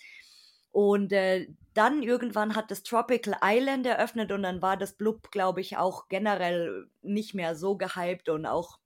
[0.72, 5.60] Und, äh, dann irgendwann hat das Tropical Island eröffnet und dann war das Blub, glaube
[5.62, 8.78] ich, auch generell nicht mehr so gehypt und auch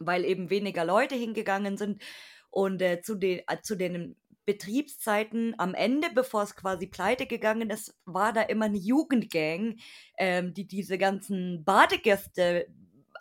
[0.00, 2.02] weil eben weniger Leute hingegangen sind.
[2.50, 7.96] Und, äh, zu de äh, zu den Betriebszeiten am Ende, bevor's quasi pleite gegangen ist,
[8.06, 9.76] war da immer 'ne Jugendgang,
[10.18, 12.68] ähm, die diese ganzen Badegäste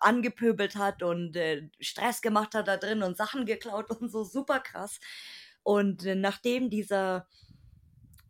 [0.06, 4.60] angepöbelt hat und, äh, Stress gemacht hat da drin und Sachen geklaut und so, super
[4.62, 5.00] krass.
[5.64, 7.28] Und, äh, nachdem dieser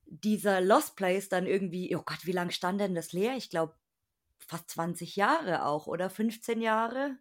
[0.08, 3.36] dieser Lost Place dann irgendwie oh Gott, wie lang stand denn das leer?
[3.38, 3.76] Ich glaube,
[4.40, 7.18] fast 20 Jahre auch, oder 15 Jahre?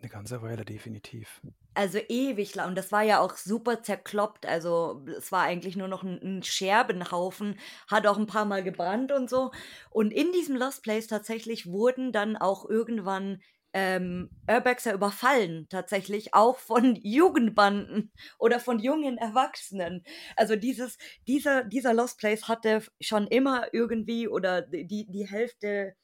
[0.00, 1.40] 'Ne ganze Weile, definitiv.
[1.76, 2.68] Also, ewig lang.
[2.70, 4.46] Und das war ja auch super zerkloppt.
[4.46, 9.30] Also, es war eigentlich nur noch 'n 'n Scherbenhaufen, hat auch 'n paarmal gebrannt und
[9.30, 9.52] so.
[9.90, 13.42] Und in diesem Lost Place tatsächlich wurden dann auch irgendwann,
[13.78, 20.02] ähm, Urbexer überfallen, tatsächlich auch von Jugendbanden oder von jungen Erwachsenen.
[20.36, 25.94] Also, dieses dieser dieser Lost Place hatte schon immer irgendwie oder die die Hälfte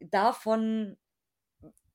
[0.00, 0.96] davon,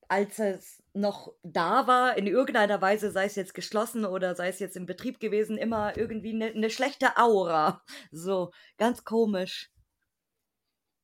[0.09, 4.59] als es noch da war, in irgendeiner Weise, sei es jetzt geschlossen oder sei es
[4.59, 7.83] jetzt im Betrieb gewesen, immer irgendwie 'ne 'ne schlechte Aura.
[8.11, 9.69] So, ganz komisch.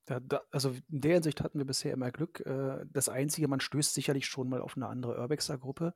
[0.07, 2.41] Da da also, in der Hinsicht hatten wir bisher immer Glück.
[2.45, 5.93] Äh, das Einzige, man stößt sicherlich schon mal auf 'ne andere Urbexer-Gruppe.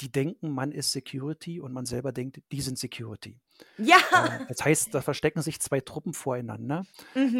[0.00, 3.40] Die denken, man ist Security und man selber denkt, die sind Security.
[3.78, 3.98] Ja.
[4.12, 6.86] Äh, das heißt, da verstecken sich 2 Truppen voreinander,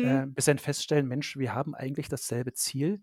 [0.03, 0.37] äh, Mhm.
[0.37, 3.03] bis sie dann feststellen: „Mensch, wir haben eigentlich dasselbe Ziel“,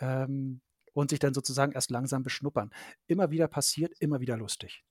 [0.00, 0.62] ähm,
[0.94, 2.72] und sich dann sozusagen erst langsam beschnuppern.
[3.08, 4.82] Immer wieder passiert, immer wieder lustig.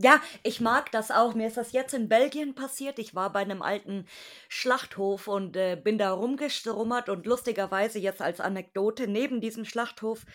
[0.00, 1.32] Ja, ich mag das auch.
[1.34, 2.98] Mir ist das jetzt in Belgien passiert.
[2.98, 4.04] Ich war bei 'nem alten
[4.48, 10.26] Schlachthof und, äh, bin da rumgestromert und lustigerweise jetzt als Anekdote, neben diesem Schlachthof,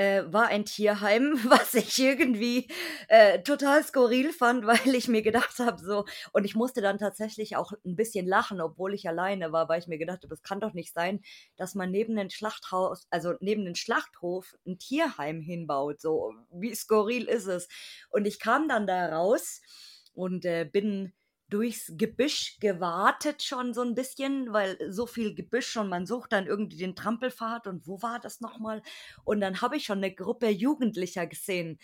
[0.00, 2.68] äh, war ein Tierheim, was ich irgendwie
[3.08, 7.56] äh, total skurril fand, weil ich mir gedacht habe, so, und ich musste dann tatsächlich
[7.56, 10.60] auch ein bisschen lachen, obwohl ich alleine war, weil ich mir gedacht habe, das kann
[10.60, 11.20] doch nicht sein,
[11.56, 16.00] dass man neben den Schlachthaus, also neben den Schlachthof ein Tierheim hinbaut.
[16.00, 17.68] So, wie skurril ist es?
[18.08, 19.60] Und ich kam dann da raus
[20.14, 21.12] und äh, bin
[21.50, 26.46] durchs Gebüsch gewartet schon so ein bisschen, weil so viel Gebüsch und man sucht dann
[26.46, 28.82] irgendwie den Trampelpfad und wo war das nochmal?
[29.24, 31.78] Und dann habe ich schon eine Gruppe Jugendlicher gesehen.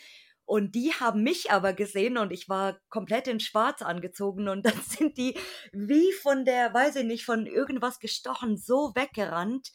[0.47, 4.81] Und die haben mich aber gesehen und ich war komplett in Schwarz angezogen und dann
[4.81, 5.37] sind die
[5.73, 9.73] wie von der, weiß ich nicht, von irgendwas gestochen, so weggerannt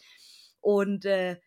[0.62, 1.41] und äh,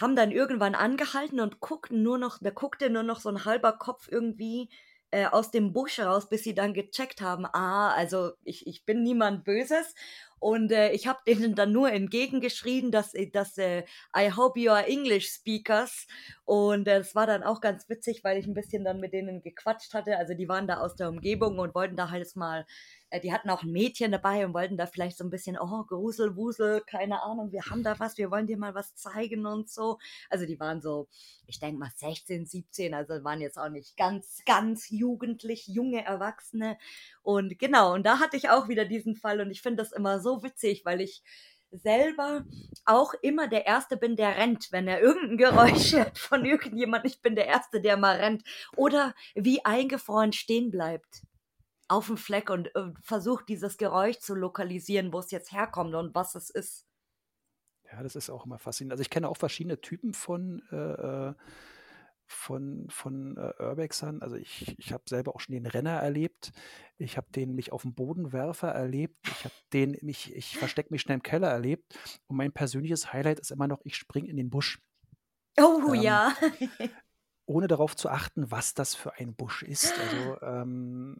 [0.00, 3.72] haben dann irgendwann angehalten und guckten nur noch, da guckte nur noch so ein halber
[3.72, 4.70] Kopf irgendwie
[5.12, 9.02] äh, aus dem Busch raus, bis sie dann gecheckt haben, ah, also ich, ich bin
[9.02, 9.94] niemand Böses.
[10.42, 13.84] Und äh, ich habe denen dann nur entgegengeschrien, dass, äh, dass äh,
[14.16, 16.08] I hope you are English speakers.
[16.44, 19.94] Und äh, war dann auch ganz witzig, weil ich ein bisschen dann mit denen gequatscht
[19.94, 20.16] hatte.
[20.18, 22.66] Also die waren da aus der Umgebung und wollten da halt mal
[23.12, 25.84] äh, die hatten auch ein Mädchen dabei und wollten da vielleicht so ein bisschen, oh,
[25.84, 29.68] Grusel, Wusel, keine Ahnung, wir haben da was, wir wollen dir mal was zeigen und
[29.70, 29.98] so.
[30.30, 31.08] Also die waren so,
[31.46, 36.78] ich denke mal 16, 17, also waren jetzt auch nicht ganz, ganz jugendlich, junge Erwachsene.
[37.22, 40.20] Und genau, und da hatte ich auch wieder diesen Fall und ich finde das immer
[40.20, 41.22] so witzig, weil ich
[41.72, 42.44] selber
[42.84, 47.04] auch immer der Erste bin, der rennt, wenn er irgendein Geräusch hört von irgendjemand.
[47.06, 48.44] Ich bin der Erste, der mal rennt.
[48.76, 51.22] Oder wie eingefroren stehen bleibt
[51.88, 56.14] auf dem Fleck und äh, versucht dieses Geräusch zu lokalisieren, wo es jetzt herkommt und
[56.14, 56.86] was es ist.
[57.90, 58.92] Ja, das ist auch immer faszinierend.
[58.92, 61.34] Also ich kenne auch verschiedene Typen von äh, äh
[62.32, 64.22] von, von äh, Urbexern.
[64.22, 66.52] Also ich, ich habe selber auch schon den Renner erlebt.
[66.98, 69.28] Ich habe den mich auf den Bodenwerfer erlebt.
[69.28, 71.98] Ich habe den mich, ich verstecke mich schnell im Keller erlebt.
[72.26, 74.80] Und mein persönliches Highlight ist immer noch, ich springe in den Busch.
[75.60, 76.34] Oh ähm, ja.
[77.46, 79.94] ohne darauf zu achten, was das für ein Busch ist.
[79.98, 81.18] Also ähm,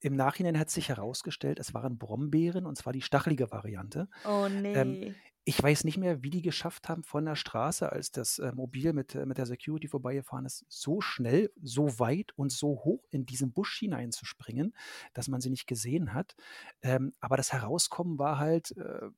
[0.00, 4.08] im Nachhinein hat sich herausgestellt, es waren Brombeeren und zwar die stachelige Variante.
[4.24, 4.74] Oh ähm, nee.
[4.74, 8.52] Ähm, ich weiß nicht mehr, wie die geschafft haben von der Straße, als das äh,
[8.52, 13.04] Mobil mit, äh, mit der Security vorbeigefahren ist, so schnell, so weit und so hoch
[13.10, 14.74] in diesen Busch hineinzuspringen,
[15.14, 16.36] dass man sie nicht gesehen hat.
[16.82, 19.08] Ähm, aber das Herauskommen war halt äh,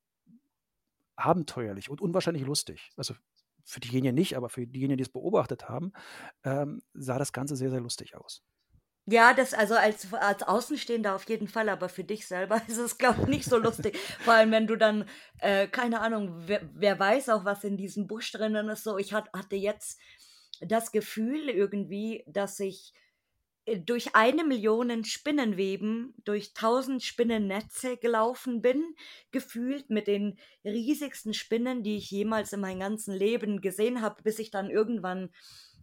[1.16, 2.90] abenteuerlich und unwahrscheinlich lustig.
[2.96, 3.14] Also
[3.64, 5.92] für diejenigen nicht, aber für diejenigen, die es beobachtet haben,
[6.42, 8.42] ähm, sah das Ganze sehr, sehr lustig aus.
[9.07, 12.97] Ja, das also als, als Außenstehender auf jeden Fall, aber für dich selber ist es,
[12.97, 13.99] glaube ich, nicht so lustig.
[14.21, 15.07] Vor allem, wenn du dann,
[15.40, 18.85] äh, keine Ahnung, wer, wer, weiß auch, was in diesem Busch drinnen ist.
[18.85, 20.01] So, ich hat, hatte jetzt
[20.61, 22.95] das Gefühl irgendwie, dass ich
[23.67, 28.95] äh, durch eine Million Spinnenweben, durch tausend Spinnennetze gelaufen bin,
[29.33, 34.38] gefühlt mit den riesigsten Spinnen, die ich jemals in meinem ganzen Leben gesehen habe, bis
[34.38, 35.31] ich dann irgendwann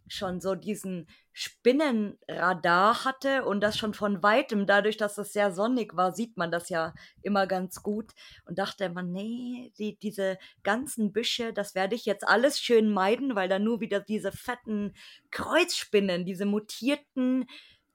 [0.08, 5.96] schon so diesen Spinnenradar hatte und das schon von weitem, dadurch, dass es sehr sonnig
[5.96, 8.12] war, sieht man das ja immer ganz gut
[8.44, 13.34] und dachte man, nee, die, diese ganzen Büsche, das werde ich jetzt alles schön meiden,
[13.34, 14.94] weil da nur wieder diese fetten
[15.30, 17.46] Kreuzspinnen, diese mutierten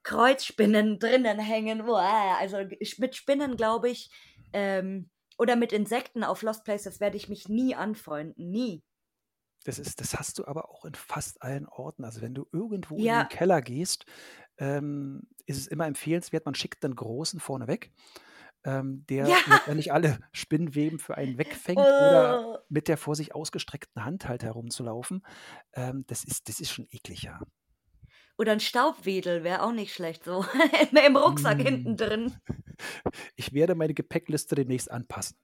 [0.02, 1.82] Kreuzspinnen drinnen hängen.
[1.82, 2.58] Also
[2.98, 4.10] mit Spinnen, glaube ich,
[4.52, 8.82] ähm, oder mit Insekten auf Lost Places werde ich mich nie anfreunden, nie.
[9.64, 12.04] Das, ist, das hast du aber auch in fast allen Orten.
[12.04, 14.06] Also wenn du irgendwo in den Keller gehst,
[14.58, 17.92] ähm, ist es immer empfehlenswert, man schickt einen großen vorne weg,
[18.64, 19.36] ähm, der Ja.
[19.46, 22.58] letztendlich alle Spinnweben für einen wegfängt oder oh.
[22.68, 25.24] mit der vor sich ausgestreckten Hand halt herumzulaufen.
[25.74, 27.40] Ähm, das ist, das ist schon eklig, ja.
[28.36, 30.44] Oder ein Staubwedel wäre auch nicht schlecht, so
[31.06, 31.96] im Rucksack hinten mm.
[31.96, 32.34] drin.
[33.34, 35.36] Ich werde meine Gepäckliste demnächst anpassen.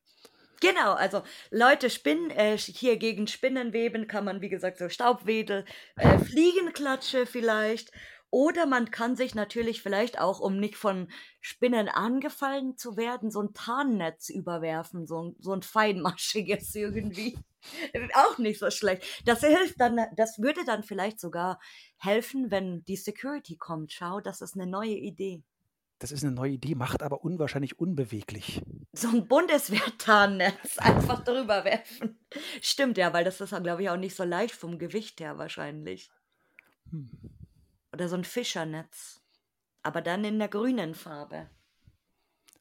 [0.65, 6.19] Genau, also Leute, Spinnen, äh, hier gegen Spinnenweben kann man, wie gesagt, so Staubwedel, äh,
[6.19, 7.91] Fliegenklatsche vielleicht.
[8.31, 11.09] Oder man kann sich natürlich vielleicht auch, um nicht von
[11.43, 17.37] Spinnen angefallen zu werden, so ein Tarnnetz überwerfen, so ein, so ein feinmaschiges irgendwie.
[18.15, 19.05] auch nicht so schlecht.
[19.27, 21.61] Das hilft dann, das würde dann vielleicht sogar
[21.99, 23.93] helfen, wenn die Security kommt.
[23.93, 25.43] Schau, das ist eine neue Idee.
[25.99, 28.63] Das ist eine neue Idee, macht aber unwahrscheinlich unbeweglich.
[28.93, 32.19] So ein Bundeswehrtarnnetz einfach drüber werfen.
[32.61, 36.11] Stimmt ja, weil das ist, glaube ich, auch nicht so leicht vom Gewicht her wahrscheinlich.
[36.91, 37.11] Hm.
[37.93, 39.21] Oder so ein Fischernetz.
[39.83, 41.49] Aber dann in der grünen Farbe.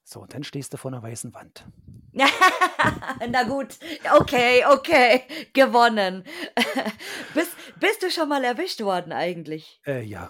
[0.04, 1.66] So, und dann stehst du vor einer weißen Wand.
[2.14, 3.78] Na gut,
[4.20, 5.24] okay, okay,
[5.54, 6.24] gewonnen.
[7.34, 9.82] bist, bist du schon mal erwischt worden eigentlich?
[9.88, 10.30] Äh, ja,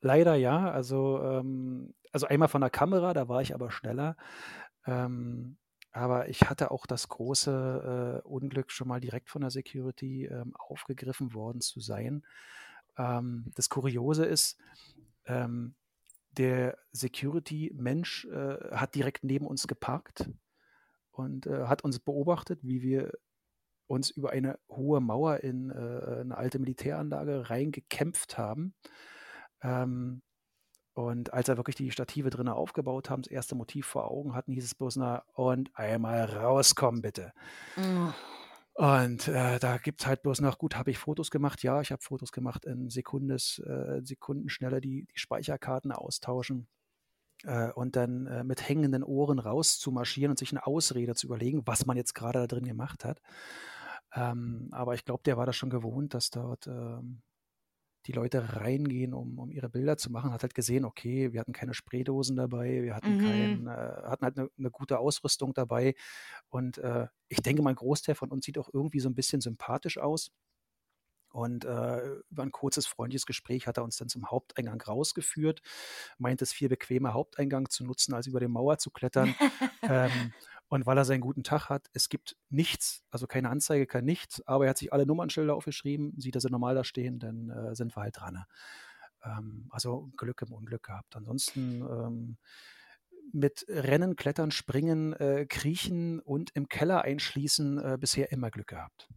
[0.00, 0.70] leider ja.
[0.70, 4.16] Also ähm, also einmal von der Kamera, da war ich aber schneller.
[4.86, 5.56] Ähm,
[5.90, 10.54] aber ich hatte auch das große äh, Unglück, schon mal direkt von der Security ähm,
[10.56, 12.24] aufgegriffen worden zu sein.
[12.96, 14.58] Ähm, das Kuriose ist,
[15.26, 15.74] ähm,
[16.30, 20.30] der Security-Mensch äh, hat direkt neben uns geparkt
[21.10, 23.12] und äh, hat uns beobachtet, wie wir
[23.86, 28.74] uns über eine hohe Mauer in äh, eine alte Militäranlage reingekämpft haben.
[29.62, 30.22] Ähm,
[30.94, 34.52] und als er wirklich die Stative drinnen aufgebaut haben, das erste Motiv vor Augen hatten,
[34.52, 37.32] hieß es bloß na und einmal rauskommen bitte.
[37.76, 38.10] Mm.
[38.74, 41.62] Und äh, da gibt es halt bloß noch, gut, habe ich Fotos gemacht?
[41.62, 46.68] Ja, ich habe Fotos gemacht in Sekundes, äh, Sekunden schneller die, die Speicherkarten austauschen
[47.44, 51.86] äh, und dann äh, mit hängenden Ohren rauszumarschieren und sich eine Ausrede zu überlegen, was
[51.86, 53.20] man jetzt gerade da drin gemacht hat.
[54.12, 57.22] Ähm, aber ich glaube, der war das schon gewohnt, dass dort ähm,
[58.06, 61.52] die Leute reingehen, um, um ihre Bilder zu machen, hat halt gesehen, okay, wir hatten
[61.52, 63.20] keine Spraydosen dabei, wir hatten, mhm.
[63.20, 65.94] kein, äh, hatten halt eine, eine, gute Ausrüstung dabei.
[66.48, 69.40] Und äh, ich denke mal, ein Großteil von uns sieht auch irgendwie so ein bisschen
[69.40, 70.30] sympathisch aus.
[71.34, 75.62] Und äh, über ein kurzes freundliches Gespräch hat er uns dann zum Haupteingang rausgeführt,
[76.16, 79.34] meint es viel bequemer, Haupteingang zu nutzen, als über die Mauer zu klettern.
[79.82, 80.32] ähm,
[80.68, 84.46] und weil er seinen guten Tag hat, es gibt nichts, also keine Anzeige, kein nichts,
[84.46, 87.74] aber er hat sich alle Nummernschilder aufgeschrieben, sieht, dass sie normal da stehen, dann äh,
[87.74, 88.34] sind wir halt dran.
[88.34, 88.46] Ne?
[89.24, 91.16] Ähm, also Glück im Unglück gehabt.
[91.16, 92.36] Ansonsten ähm,
[93.32, 99.08] mit Rennen, Klettern, Springen, äh, Kriechen und im Keller einschließen äh, bisher immer Glück gehabt.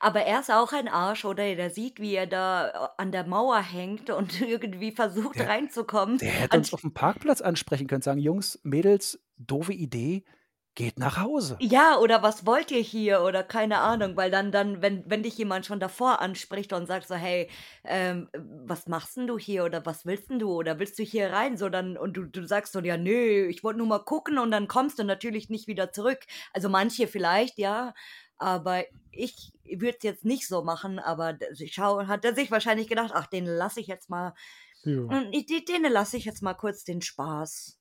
[0.00, 1.54] Aber er ist auch ein Arsch, oder?
[1.54, 6.18] Der sieht, wie er da äh, an der Mauer hängt und irgendwie versucht Der, reinzukommen.
[6.18, 10.24] der hätte uns auf dem Parkplatz ansprechen können, sagen, Jungs, Mädels, doofe Idee,
[10.74, 11.56] geht nach Hause.
[11.60, 13.22] Ja, oder was wollt ihr hier?
[13.22, 17.08] Oder keine Ahnung, weil dann, dann, wenn, wenn dich jemand schon davor anspricht und sagt
[17.08, 17.48] so, hey,
[17.84, 19.64] ähm, was machst denn du hier?
[19.64, 20.52] Oder was willst denn du?
[20.52, 21.56] Oder willst du hier rein?
[21.56, 24.50] So dann, und du, du sagst so, ja, nö, ich wollte nur mal gucken und
[24.50, 26.20] dann kommst du natürlich nicht wieder zurück.
[26.52, 27.94] Also manche vielleicht, ja.
[28.38, 31.38] Aber ich würde es jetzt nicht so machen, aber
[31.70, 34.34] schau, hat er sich wahrscheinlich gedacht, ach, den lasse ich jetzt mal.
[34.84, 35.08] Ja.
[35.08, 37.78] Den lasse ich jetzt mal kurz den Spaß.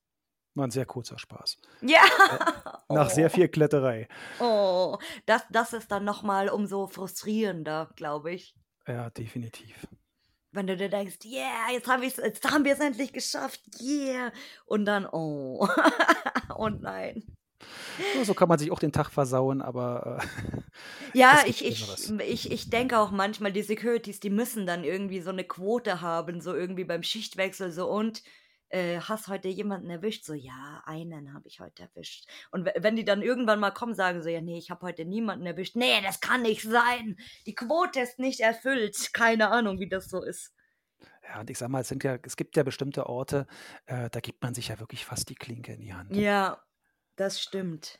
[0.56, 1.58] War ein sehr kurzer Spaß.
[1.82, 2.00] Ja.
[2.00, 3.14] Äh, nach oh.
[3.14, 4.08] sehr viel Kletterei.
[4.40, 8.56] Oh, das, das ist dann nochmal umso frustrierender, glaube ich.
[8.88, 9.88] Ja, definitiv.
[10.52, 14.32] Wenn du dir denkst, yeah, jetzt, hab jetzt haben wir es endlich geschafft, yeah.
[14.66, 15.68] Und dann, oh.
[16.56, 17.24] oh nein.
[18.24, 20.20] So kann man sich auch den Tag versauen, aber.
[20.20, 20.58] Äh,
[21.14, 25.30] ja, ich, ich, ich, ich denke auch manchmal, die Securities, die müssen dann irgendwie so
[25.30, 28.22] eine Quote haben, so irgendwie beim Schichtwechsel, so und
[28.70, 30.26] äh, hast heute jemanden erwischt?
[30.26, 32.28] So, ja, einen habe ich heute erwischt.
[32.52, 35.46] Und wenn die dann irgendwann mal kommen, sagen so, ja, nee, ich habe heute niemanden
[35.46, 35.76] erwischt.
[35.76, 37.18] Nee, das kann nicht sein.
[37.46, 39.14] Die Quote ist nicht erfüllt.
[39.14, 40.54] Keine Ahnung, wie das so ist.
[41.28, 43.48] Ja, und ich sag mal, es, sind ja, es gibt ja bestimmte Orte,
[43.86, 46.16] äh, da gibt man sich ja wirklich fast die Klinke in die Hand.
[46.16, 46.62] Ja,
[47.16, 48.00] das stimmt.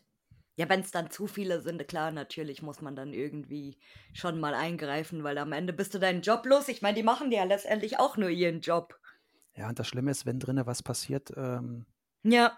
[0.58, 3.78] Ja, wenn es dann zu viele sind, klar, natürlich muss man dann irgendwie
[4.14, 6.70] schon mal eingreifen, weil am Ende bist du deinen Job los.
[6.70, 8.98] Ich meine, die machen ja letztendlich auch nur ihren Job.
[9.56, 11.86] Ja, und das Schlimme ist, wenn drinnen was passiert, ähm,
[12.24, 12.58] ja.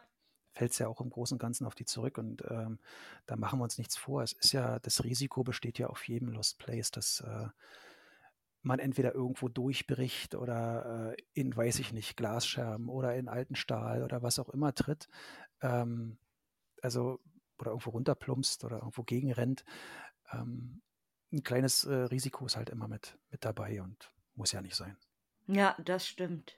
[0.51, 2.19] fällt es ja auch im Großen und Ganzen auf die zurück.
[2.19, 2.79] Und ähm,
[3.25, 4.21] da machen wir uns nichts vor.
[4.21, 7.47] Es ist ja, das Risiko besteht ja auf jedem Lost Place, dass äh,
[8.61, 14.03] man entweder irgendwo durchbricht oder äh, in, weiß ich nicht, Glasscherben oder in alten Stahl
[14.03, 15.07] oder was auch immer tritt.
[15.61, 16.19] Ähm,
[16.81, 17.19] also,
[17.59, 19.63] oder irgendwo runterplumpst oder irgendwo gegenrennt.
[20.31, 20.81] Ähm,
[21.31, 24.97] ein kleines äh, Risiko ist halt immer mit, mit dabei und muss ja nicht sein.
[25.47, 26.57] Ja, das stimmt.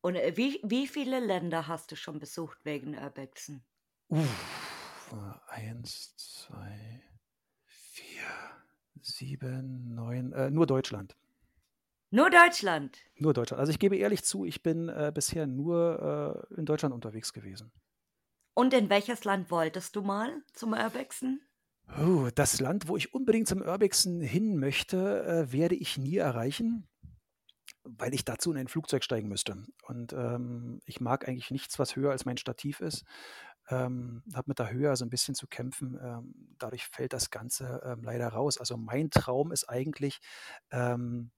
[0.00, 3.64] Und äh, wie, wie viele Länder hast du schon besucht wegen Urbexen?
[4.08, 5.14] Uff,
[5.48, 7.02] eins, zwei,
[7.64, 8.22] vier,
[9.00, 11.16] sieben, neun, äh, nur Deutschland.
[12.10, 12.98] Nur Deutschland?
[13.16, 13.60] Nur Deutschland.
[13.60, 17.70] Also ich gebe ehrlich zu, ich bin äh, bisher nur äh, in Deutschland unterwegs gewesen.
[18.58, 21.40] Und in welches Land wolltest du mal zum Urbexen?
[21.96, 26.88] Oh, das Land, wo ich unbedingt zum Urbexen hin möchte, äh, werde ich nie erreichen
[27.90, 29.64] weil ich dazu in ein Flugzeug steigen müsste.
[29.86, 33.04] Und ähm, ich mag eigentlich nichts, was höher als mein Stativ ist.
[33.70, 35.98] Ähm, habe mit der Höhe also ein bisschen zu kämpfen.
[36.02, 38.58] Ähm, dadurch fällt das Ganze ähm, leider raus.
[38.58, 40.18] Also mein Traum ist eigentlich,
[40.70, 41.30] ähm,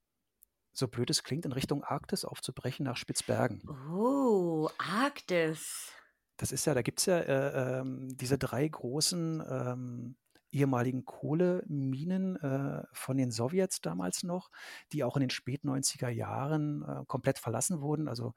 [0.73, 3.63] so blöd es klingt, in Richtung Arktis aufzubrechen nach Spitzbergen.
[3.93, 5.93] Oh, Arktis.
[6.41, 10.17] Das ist ja, da gibt es ja äh, ähm, diese drei großen
[10.53, 14.51] ehemaligen Kohleminen äh, von den Sowjets damals noch,
[14.93, 18.09] die auch in den spät 90er Jahren äh, komplett verlassen wurden.
[18.09, 18.35] Also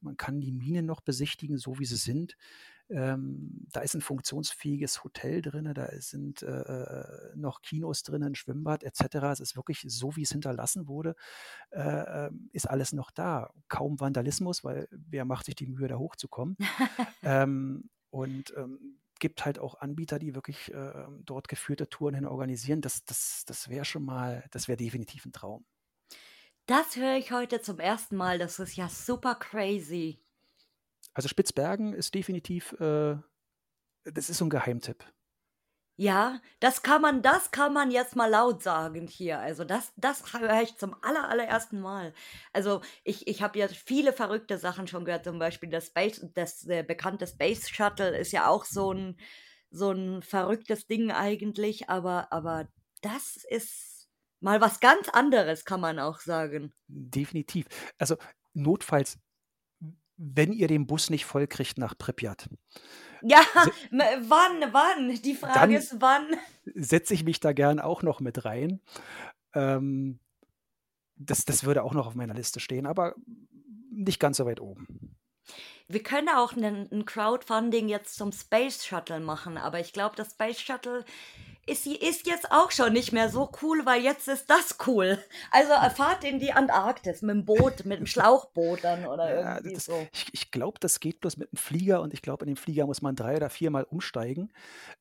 [0.00, 2.36] man kann die Minen noch besichtigen, so wie sie sind.
[2.88, 8.34] Ähm, da ist ein funktionsfähiges Hotel drin, da sind äh, äh, noch Kinos drin, ein
[8.34, 9.16] Schwimmbad etc.
[9.32, 11.16] Es ist wirklich so, wie es hinterlassen wurde,
[11.70, 13.52] äh, ähm, ist alles noch da.
[13.68, 16.56] Kaum Vandalismus, weil wer macht sich die Mühe, da hochzukommen?
[17.22, 22.80] ähm, und ähm, gibt halt auch Anbieter, die wirklich äh, dort geführte Touren hin organisieren.
[22.80, 25.64] Das, das, das wäre schon mal, das wäre definitiv ein Traum.
[26.66, 28.38] Das höre ich heute zum ersten Mal.
[28.38, 30.20] Das ist ja super crazy.
[31.16, 33.16] Also Spitzbergen ist definitiv, äh,
[34.04, 35.02] das ist so ein Geheimtipp.
[35.98, 39.38] Ja, das kann man das kann man jetzt mal laut sagen hier.
[39.40, 42.12] Also, das das höre ich zum aller allerersten Mal.
[42.52, 46.66] Also, ich ich habe ja viele verrückte Sachen schon gehört, zum Beispiel das Space das,
[46.66, 49.16] äh, bekannte Space Shuttle ist ja auch so ein
[49.70, 52.68] so ein verrücktes Ding eigentlich, aber aber
[53.00, 54.10] das ist
[54.40, 56.74] mal was ganz anderes, kann man auch sagen.
[56.88, 57.66] Definitiv.
[57.98, 58.16] Also,
[58.54, 59.18] notfalls,
[60.16, 62.48] wenn ihr den Bus nicht vollkriegt nach Pripyat
[63.22, 63.40] Ja,
[63.90, 65.22] wann, wann?
[65.22, 66.26] Die Frage ist wann?
[66.74, 68.80] setze ich mich da gern auch noch mit rein.
[69.54, 70.20] Ähm,
[71.16, 73.14] das das würde auch noch auf meiner Liste stehen, aber
[73.90, 75.16] nicht ganz so weit oben.
[75.88, 80.32] Wir können auch 'nen 'n Crowdfunding jetzt zum Space Shuttle machen, aber ich glaube, das
[80.32, 81.04] Space Shuttle
[81.66, 85.18] ist sie ist jetzt auch schon nicht mehr so cool, weil jetzt ist das cool.
[85.50, 89.58] Also äh, Fahrt in die Antarktis mit dem Boot, mit dem Schlauchboot dann oder Ja,
[89.58, 90.08] irgendwie das so.
[90.12, 92.86] ich ich glaube, das geht bloß mit dem Flieger und ich glaube, in dem Flieger
[92.86, 94.52] muss man drei oder viermal umsteigen.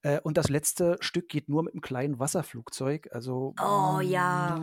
[0.02, 3.10] Äh, und das letzte Stück geht nur mit einem kleinen Wasserflugzeug.
[3.14, 4.60] Also, Oh ja.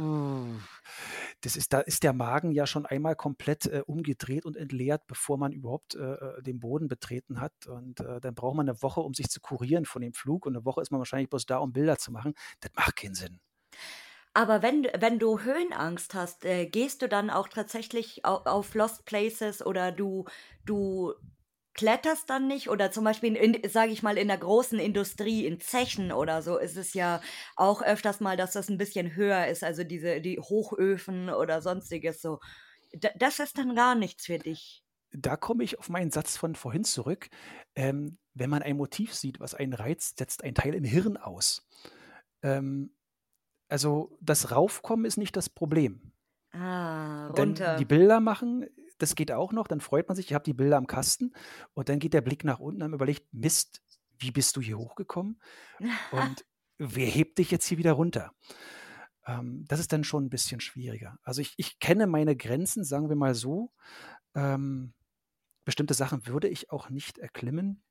[1.41, 5.39] das ist da ist der Magen ja schon einmal komplett, äh, umgedreht und entleert, bevor
[5.39, 7.53] man überhaupt, äh, äh, den Boden betreten hat.
[7.67, 10.57] Und, äh, dann braucht man eine Woche, um sich zu kurieren von dem Flug und
[10.57, 12.35] eine Woche ist man wahrscheinlich bloß da, um Bilder zu machen.
[12.61, 13.41] Das macht keinen Sinn.
[14.35, 19.05] Aber wenn wenn du Höhenangst hast, äh, gehst du dann auch tatsächlich au auf Lost
[19.05, 20.25] Places oder du
[20.65, 21.13] du
[21.75, 22.71] kletterst dann nicht?
[22.71, 26.77] Oder zum Beispiel sage ich mal, in der großen Industrie, in Zechen oder so, ist
[26.77, 27.21] es ja
[27.57, 32.23] auch öfters mal, dass das ein bisschen höher ist, also diese die Hochöfen oder Sonstiges
[32.23, 32.39] so.
[32.95, 34.83] D das ist dann gar nichts für dich?
[35.13, 37.29] Da komme ich auf meinen Satz von vorhin zurück.
[37.75, 41.69] Ähm, wenn man ein Motiv sieht, was einen reizt, setzt ein Teil im Hirn aus.
[42.43, 42.95] Ähm,
[43.69, 46.13] also, das Raufkommen ist nicht das Problem.
[46.55, 47.85] Ah, Dann die runter.
[47.85, 48.67] Bilder machen,
[48.99, 51.33] das geht auch noch, dann freut man sich, ich habe die Bilder am Kasten
[51.75, 53.81] und dann geht der Blick nach unten, dann überlegt: „Mist,
[54.19, 55.41] wie bist du hier hochgekommen
[56.09, 56.45] und
[56.79, 58.33] wer hebt dich jetzt hier wieder runter?“
[59.27, 61.19] Ähm, das ist dann schon ein bisschen schwieriger.
[61.23, 63.73] Also, ich ich kenne meine Grenzen, sagen wir mal so.
[64.35, 64.95] Ähm,
[65.65, 67.83] bestimmte Sachen würde ich auch nicht erklimmen.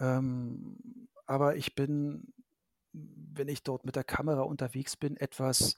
[0.00, 2.32] Ähm, aber ich bin,
[2.92, 5.76] wenn ich dort mit der Kamera unterwegs bin, etwas,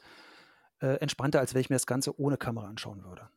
[0.80, 3.30] äh, entspannter, als wenn ich mir das Ganze ohne Kamera anschauen würde.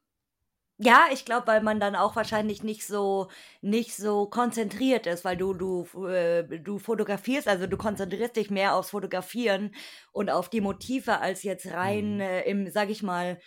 [0.84, 3.28] Ja, ich glaube, weil man dann auch wahrscheinlich nicht so
[3.62, 8.74] nicht so konzentriert ist, weil du du äh, du fotografierst, also du konzentrierst dich mehr
[8.76, 9.76] aufs Fotografieren
[10.12, 12.20] und auf die Motive als jetzt rein, Mhm.
[12.20, 13.40] äh, im, sage ich mal,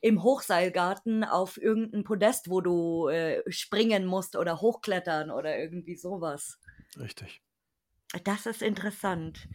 [0.00, 6.58] im Hochseilgarten auf irgendein Podest, wo du, äh, springen musst oder hochklettern oder irgendwie sowas.
[6.98, 7.40] Richtig.
[8.24, 9.48] Das ist interessant.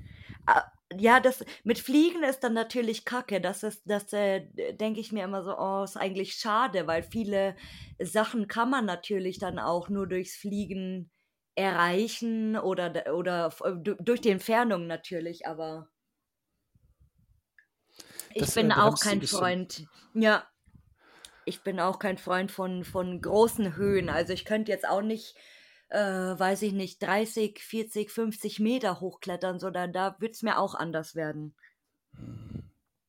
[0.45, 0.63] Ah,
[0.95, 3.41] ja, das mit Fliegen ist dann natürlich Kacke.
[3.41, 7.55] Das ist das, äh, denke ich mir immer so: „Oh, ist eigentlich schade“, weil viele
[7.99, 11.11] Sachen kann man natürlich dann auch nur durchs Fliegen
[11.55, 13.49] erreichen oder oder
[13.83, 15.89] du durch die Entfernung natürlich, aber
[18.35, 19.23] ich Das, bin äh, auch bremst so 'n kein.
[19.23, 20.47] Freund ja,
[21.45, 24.09] ich bin auch kein Freund von von großen Höhen.
[24.09, 25.35] Also, ich könnte jetzt auch nicht,
[25.89, 30.75] äh, weiß ich nicht, 30, 40, 50 Meter hochklettern, sondern da würde es mir auch
[30.75, 31.55] anders werden.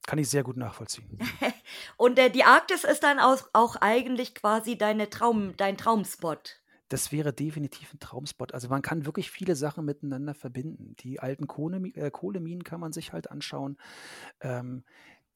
[0.07, 1.11] Kann ich sehr gut nachvollziehen.
[1.97, 6.61] Und, äh, die Arktis ist dann aus auch eigentlich quasi deine Traum dein Traumspot?
[6.91, 8.53] Das wäre definitiv 'n Traumspot.
[8.53, 10.95] Also, man kann wirklich viele Sachen miteinander verbinden.
[11.01, 13.79] Die alten Kohlemi äh, Kohleminen kann man sich halt anschauen,
[14.41, 14.85] ähm,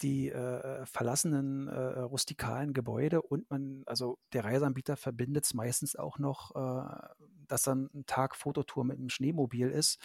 [0.03, 5.97] die, äh, äh, verlassenen, äh, äh, rustikalen Gebäude und man also, der Reiseanbieter verbindet's meistens
[5.97, 7.15] auch noch, äh,
[7.49, 9.99] dass dann 'n Tag Fototour mit 'nem Schneemobil ist,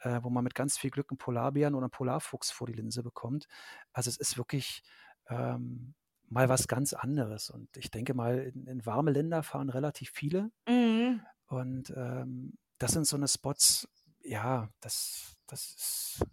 [0.00, 3.02] äh, wo man mit ganz viel Glück 'n Polarbären oder 'n Polarfuchs vor die Linse
[3.02, 3.46] bekommt.
[3.92, 4.82] Also, es ist wirklich,
[5.28, 5.94] ähm,
[6.28, 10.50] mal was ganz anderes und ich denke mal, in in warme Länder fahren relativ viele
[10.68, 11.22] Mhm.
[11.48, 13.88] und, ähm, das sind so 'ne Spots,
[14.24, 16.24] ja, das das ist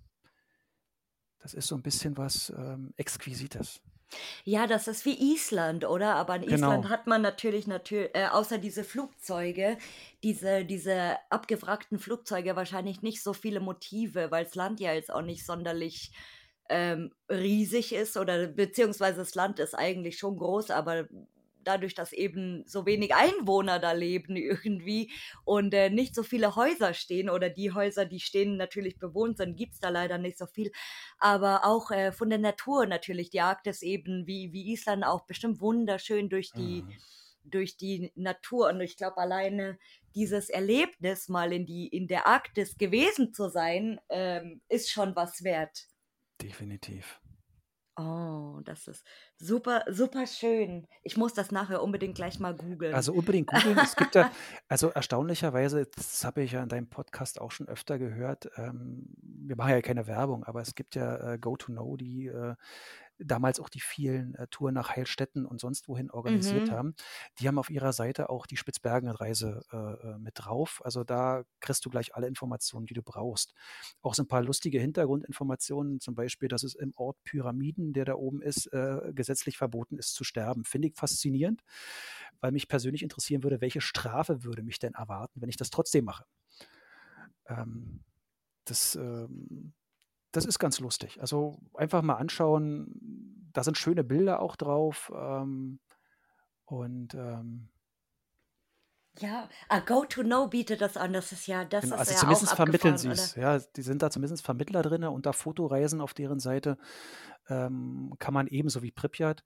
[1.39, 3.81] das ist so 'n bisschen was, ähm, Exquisites.
[4.45, 6.15] Ja, das ist wie Island, oder?
[6.15, 6.89] Aber in Island Genau.
[6.89, 9.77] hat man natürlich natür äh, außer diese Flugzeuge,
[10.23, 15.45] diese diese abgewrackten Flugzeuge wahrscheinlich nicht so viele Motive, weil's Land ja jetzt auch nicht
[15.45, 16.11] sonderlich,
[16.69, 21.07] ähm, riesig ist oder beziehungsweise das Land ist eigentlich schon groß, aber
[21.63, 25.11] dadurch, dass eben so wenig Einwohner da leben irgendwie
[25.45, 29.57] und, äh, nicht so viele Häuser stehen oder die Häuser, die stehen, natürlich bewohnt sind,
[29.57, 30.71] gibt's da leider nicht so viel.
[31.19, 35.61] Aber auch, äh, von der Natur natürlich, die Arktis eben wie wie Island auch bestimmt
[35.61, 36.97] wunderschön durch die Mhm.
[37.43, 38.69] durch die Natur.
[38.69, 39.79] Und ich glaube, alleine
[40.15, 45.43] dieses Erlebnis, mal in die in der Arktis gewesen zu sein, ähm, ist schon was
[45.43, 45.87] wert.
[46.41, 47.21] Definitiv.
[47.99, 49.05] Oh, das ist
[49.37, 50.87] super, super schön.
[51.03, 52.95] Ich muss das nachher unbedingt gleich mal googeln.
[52.95, 53.77] Also unbedingt googeln.
[53.77, 54.31] Es gibt ja,
[54.69, 59.57] also erstaunlicherweise, das habe ich ja in deinem Podcast auch schon öfter gehört, ähm, wir
[59.57, 62.55] machen ja keine Werbung, aber es gibt ja äh, Go2Know, die äh,
[63.19, 66.71] damals auch die vielen äh, Touren nach Heilstätten und sonst wohin organisiert Mhm.
[66.71, 66.95] haben.
[67.39, 70.81] Die haben auf ihrer Seite auch die Spitzbergenreise äh, äh, mit drauf.
[70.83, 73.53] Also da kriegst du gleich alle Informationen, die du brauchst.
[74.01, 78.13] Auch so ein paar lustige Hintergrundinformationen, zum Beispiel, dass es im Ort Pyramiden, der da
[78.15, 80.63] oben ist, äh, gesetzlich verboten ist zu sterben.
[80.65, 81.61] Finde ich faszinierend,
[82.41, 86.05] weil mich persönlich interessieren würde, welche Strafe würde mich denn erwarten, wenn ich das trotzdem
[86.05, 86.25] mache.
[87.47, 88.03] Ähm,
[88.65, 89.73] das, ähm,
[90.31, 91.19] das ist ganz lustig.
[91.21, 93.49] Also einfach mal anschauen.
[93.53, 95.11] Da sind schöne Bilder auch drauf.
[95.15, 95.79] Ähm,
[96.65, 97.69] und ähm,
[99.17, 101.13] Ja, ah, Go2Know bietet das an.
[101.13, 103.35] Das ist ja, das genau, ist also ja auch zumindest vermitteln abgefahren, sie es.
[103.35, 106.77] Ja, die sind da zumindest Vermittler drin und da Fotoreisen auf deren Seite
[107.47, 109.43] ähm, kann man ebenso wie Pripyat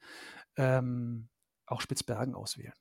[0.57, 1.29] ähm,
[1.65, 2.73] auch Spitzbergen auswählen.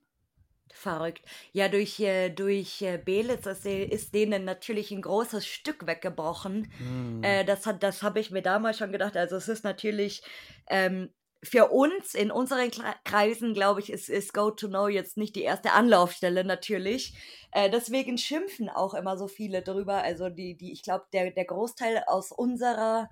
[0.74, 1.22] Verrückt.
[1.52, 6.72] Ja, durch, äh, durch äh, Belitz ist, de- ist denen natürlich ein großes Stück weggebrochen.
[7.20, 9.16] Äh, das hat, das habe ich mir damals schon gedacht.
[9.16, 10.22] Also es ist natürlich
[10.70, 11.10] ähm,
[11.44, 12.70] für uns in unseren
[13.04, 17.14] Kreisen, glaube ich, ist, ist Go2Know jetzt nicht die erste Anlaufstelle natürlich.
[17.50, 20.02] Äh, deswegen schimpfen auch immer so viele drüber.
[20.02, 23.10] Also die, die, ich glaube, der, der Großteil aus unserer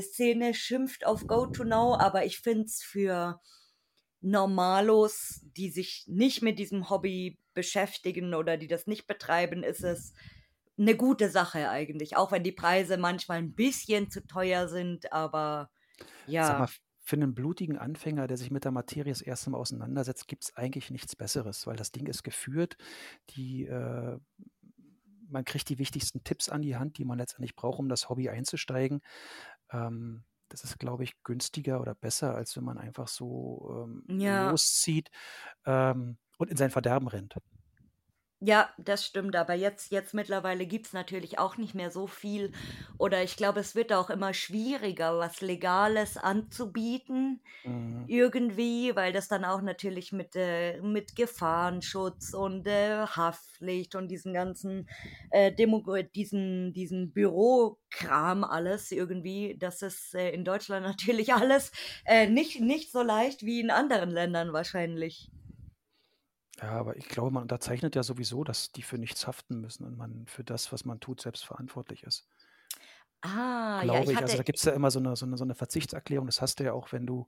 [0.00, 3.40] Szene schimpft auf Go2Know, aber ich finde es für
[4.26, 10.14] Normalos, die sich nicht mit diesem Hobby beschäftigen oder die das nicht betreiben, ist es
[10.76, 12.16] eine gute Sache eigentlich.
[12.16, 15.70] Auch wenn die Preise manchmal ein bisschen zu teuer sind, aber
[16.40, 16.68] Sag mal, ja.
[16.98, 20.56] für einen blutigen Anfänger, der sich mit der Materie das erste Mal auseinandersetzt, gibt es
[20.56, 22.76] eigentlich nichts Besseres, weil das Ding ist geführt.
[23.30, 24.18] Die, äh,
[25.28, 28.28] man kriegt die wichtigsten Tipps an die Hand, die man letztendlich braucht, um das Hobby
[28.28, 29.02] einzusteigen.
[29.70, 34.56] Ähm, das ist, glaube ich, günstiger oder besser, als wenn man einfach so ähm, Ja.
[34.56, 35.10] loszieht
[35.66, 37.36] ähm, und in sein Verderben rennt.
[38.40, 42.52] Ja, das stimmt, aber jetzt, jetzt mittlerweile gibt's natürlich auch nicht mehr so viel.
[42.98, 47.40] Oder ich glaube, es wird auch immer schwieriger, was Legales anzubieten.
[47.64, 48.04] Mhm.
[48.08, 54.34] Irgendwie, weil das dann auch natürlich mit, äh, mit Gefahrenschutz und äh, Haftpflicht und diesen
[54.34, 54.86] ganzen,
[55.30, 55.82] äh, Demo
[56.14, 61.72] diesen, diesen Bürokram alles irgendwie, das ist äh, in Deutschland natürlich alles
[62.04, 65.30] äh, nicht, nicht so leicht wie in anderen Ländern wahrscheinlich.
[66.60, 69.96] Ja, aber ich glaube, man unterzeichnet ja sowieso, dass die für nichts haften müssen und
[69.96, 72.28] man für das, was man tut, selbst verantwortlich ist.
[73.22, 74.22] Ah, ja, Glaube ich ich.
[74.22, 76.26] Also da gibt es ja immer so eine, so, eine, so eine Verzichtserklärung.
[76.26, 77.26] Das hast du ja auch, wenn du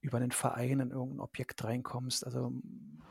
[0.00, 2.24] über einen Verein in irgendein Objekt reinkommst.
[2.24, 2.52] Also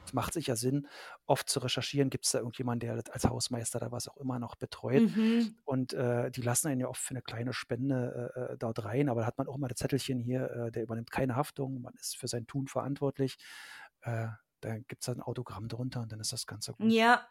[0.06, 0.88] es macht sich ja Sinn,
[1.26, 4.56] oft zu recherchieren, gibt es da irgendjemanden, der als Hausmeister da was auch immer noch
[4.56, 5.04] betreut.
[5.16, 5.56] mhm.
[5.64, 9.10] Und äh, die lassen einen ja oft für eine kleine Spende äh, äh, dort rein,
[9.10, 11.94] aber da hat man auch mal das Zettelchen hier, äh, der übernimmt keine Haftung, man
[11.96, 13.38] ist für sein Tun verantwortlich.
[14.64, 16.92] Da gibt es ein Autogramm drunter und dann ist das Ganze gut.
[16.92, 17.28] Ja,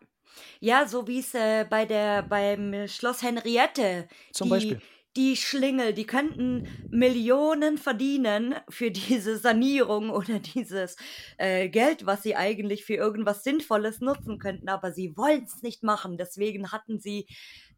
[0.60, 4.82] ja, so wie es äh, bei der beim Schloss Henriette, Zum die Beispiel.
[5.16, 10.96] die Schlingel, die könnten Millionen verdienen für diese Sanierung oder dieses
[11.38, 15.82] äh, Geld, was sie eigentlich für irgendwas Sinnvolles nutzen könnten, aber sie wollen es nicht
[15.82, 16.18] machen.
[16.18, 17.28] Deswegen hatten sie,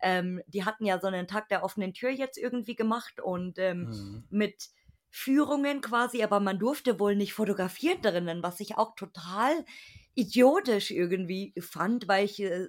[0.00, 3.88] ähm, die hatten ja so einen Tag der offenen Tür jetzt irgendwie gemacht und ähm,
[3.88, 4.24] Mhm.
[4.30, 4.68] mit
[5.16, 9.64] Führungen quasi, aber man durfte wohl nicht fotografieren drinnen, was ich auch total
[10.16, 12.66] idiotisch irgendwie fand, weil ich äh,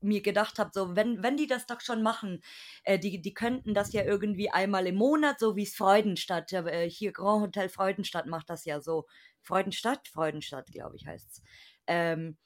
[0.00, 2.42] mir gedacht habe, so, wenn, wenn die das doch schon machen,
[2.82, 6.90] äh, die, die könnten das ja irgendwie einmal im Monat, so wie es Freudenstadt, äh,
[6.90, 9.06] hier Grand Hotel Freudenstadt macht das ja so.
[9.40, 10.08] Freudenstadt?
[10.08, 11.40] Freudenstadt, glaube ich, heißt's.
[11.86, 12.36] Ähm,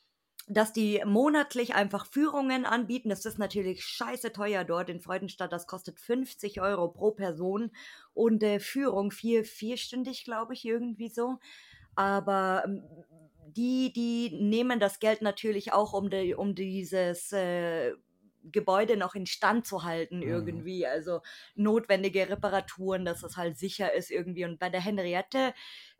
[0.48, 3.08] dass die monatlich einfach Führungen anbieten.
[3.08, 5.52] Das ist natürlich scheiße teuer dort in Freudenstadt.
[5.52, 7.70] Das kostet 50 Euro pro Person
[8.12, 11.38] und äh, Führung vier, vierstündig, glaube ich, irgendwie so.
[11.96, 12.84] Aber ähm,
[13.46, 17.92] die, die nehmen das Geld natürlich auch, um, die, um dieses äh,
[18.42, 20.22] Gebäude noch in Stand zu halten Mhm.
[20.22, 20.86] irgendwie.
[20.86, 21.20] Also
[21.54, 24.44] notwendige Reparaturen, dass es halt sicher ist irgendwie.
[24.44, 25.54] Und bei der Henriette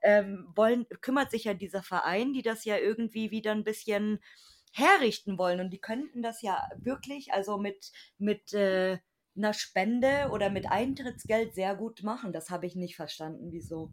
[0.05, 4.21] ähm, wollen, kümmert sich ja dieser Verein, die das ja irgendwie wieder ein bisschen
[4.73, 5.61] herrichten wollen.
[5.61, 8.99] Und die könnten das ja wirklich, also mit, mit äh,
[9.37, 12.33] einer Spende oder mit Eintrittsgeld sehr gut machen.
[12.33, 13.91] Das habe ich nicht verstanden, wieso.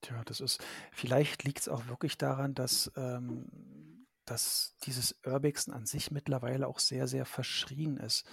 [0.00, 0.62] Tja, das ist,
[0.92, 6.78] vielleicht liegt es auch wirklich daran, dass, ähm, dass dieses Urbexen an sich mittlerweile auch
[6.78, 8.26] sehr, sehr verschrien ist,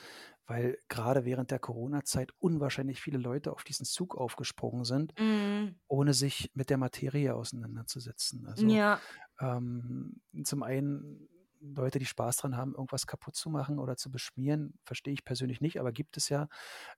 [0.45, 6.13] weil gerade während der Corona-Zeit unwahrscheinlich viele Leute auf diesen Zug aufgesprungen sind, Mm, ohne
[6.13, 8.47] sich mit der Materie auseinanderzusetzen.
[8.47, 8.99] Also ja,
[9.39, 11.29] ähm, zum einen
[11.59, 15.61] Leute, die Spaß dran haben, irgendwas kaputt zu machen oder zu beschmieren, verstehe ich persönlich
[15.61, 16.49] nicht, aber gibt es ja.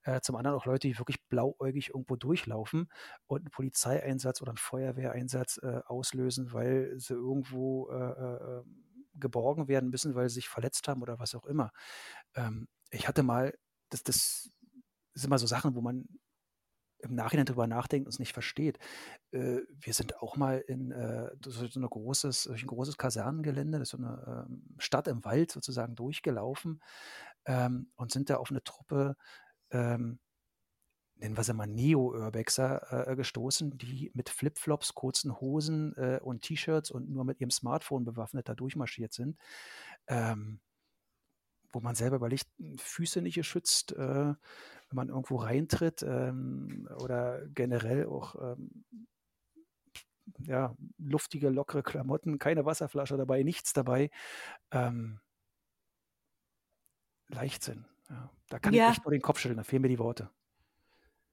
[0.02, 2.88] Äh, zum anderen auch Leute, die wirklich blauäugig irgendwo durchlaufen
[3.26, 8.62] und einen Polizeieinsatz oder einen Feuerwehreinsatz äh, auslösen, weil sie irgendwo äh, äh,
[9.14, 11.70] geborgen werden müssen, weil sie sich verletzt haben oder was auch immer.
[12.34, 13.56] Ähm, ich hatte mal,
[13.90, 14.50] das, das
[15.14, 16.06] sind immer so Sachen, wo man
[17.00, 18.78] im Nachhinein drüber nachdenkt und es nicht versteht.
[19.32, 23.92] Äh, wir sind auch mal in äh, so, eine großes, durch ein großes Kasernengelände, das
[23.92, 26.82] ist so eine ähm, Stadt im Wald sozusagen durchgelaufen
[27.44, 29.16] ähm, und sind da auf eine Truppe,
[29.70, 30.18] ähm,
[31.16, 36.90] nennen wir sie mal Neo-Urbexer, äh, gestoßen, die mit Flipflops, kurzen Hosen äh, und T-Shirts
[36.90, 39.38] und nur mit ihrem Smartphone bewaffnet da durchmarschiert sind.
[40.08, 40.60] Ähm,
[41.76, 42.48] wo man selber überlegt,
[42.78, 44.36] Füße nicht geschützt, äh, wenn
[44.94, 48.84] man irgendwo reintritt ähm, oder generell auch ähm,
[50.38, 54.10] ja, luftige, lockere Klamotten, keine Wasserflasche dabei, nichts dabei.
[54.70, 55.20] Ähm,
[57.28, 57.84] Leichtsinn.
[58.08, 58.30] Ja.
[58.48, 58.86] Da kann ja.
[58.86, 60.30] ich echt nur den Kopf schütteln, da fehlen mir die Worte.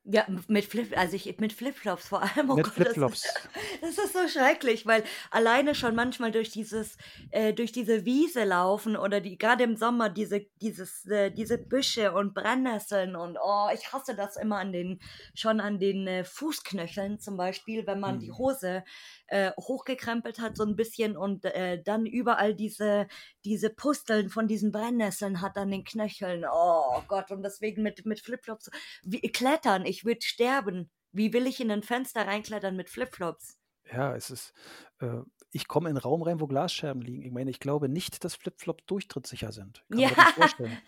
[0.05, 2.49] Ja, mit Flip, also ich mit Flipflops vor allem.
[2.49, 3.21] Oh mit Gott, Flipflops.
[3.21, 6.97] Das, ist, das ist so schrecklich, weil alleine schon manchmal durch dieses,
[7.31, 12.11] äh, durch diese Wiese laufen oder die gerade im Sommer diese, dieses, äh, diese Büsche
[12.11, 14.99] und Brennnesseln und oh, ich hasse das immer an den,
[15.35, 18.19] schon an den äh, Fußknöcheln zum Beispiel, wenn man hm.
[18.19, 18.83] die Hose
[19.27, 23.07] äh, hochgekrempelt hat so ein bisschen und äh, dann überall diese,
[23.45, 26.43] diese Pusteln von diesen Brennnesseln hat an den Knöcheln.
[26.51, 28.69] Oh Gott, und deswegen mit, mit Flipflops
[29.03, 30.89] wie, klettern, ich würde sterben.
[31.11, 33.59] Wie will ich in ein Fenster reinklettern mit Flipflops?
[33.91, 34.53] Ja, es ist,
[34.99, 35.21] äh,
[35.51, 37.21] ich komme in einen Raum rein, wo Glasscherben liegen.
[37.21, 39.83] Ich meine, ich glaube nicht, dass Flipflops durchtrittssicher sind.
[39.89, 40.09] Kann ja.
[40.09, 40.77] vorstellen.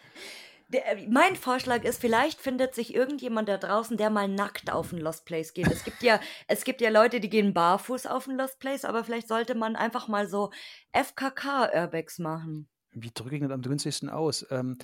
[0.70, 4.97] Der, mein Vorschlag ist, vielleicht findet sich irgendjemand da draußen, der mal nackt auf ein
[4.97, 5.68] Lost Place geht.
[5.68, 9.03] Es gibt ja, es gibt ja Leute, die gehen barfuß auf ein Lost Place, aber
[9.03, 10.51] vielleicht sollte man einfach mal so
[10.91, 12.68] FKK-Airbags machen.
[12.93, 14.43] Wie drücke ich das am günstigsten aus?
[14.49, 14.80] Ähm,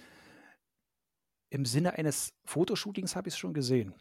[1.49, 3.95] Im Sinne eines Fotoshootings habe ich es schon gesehen.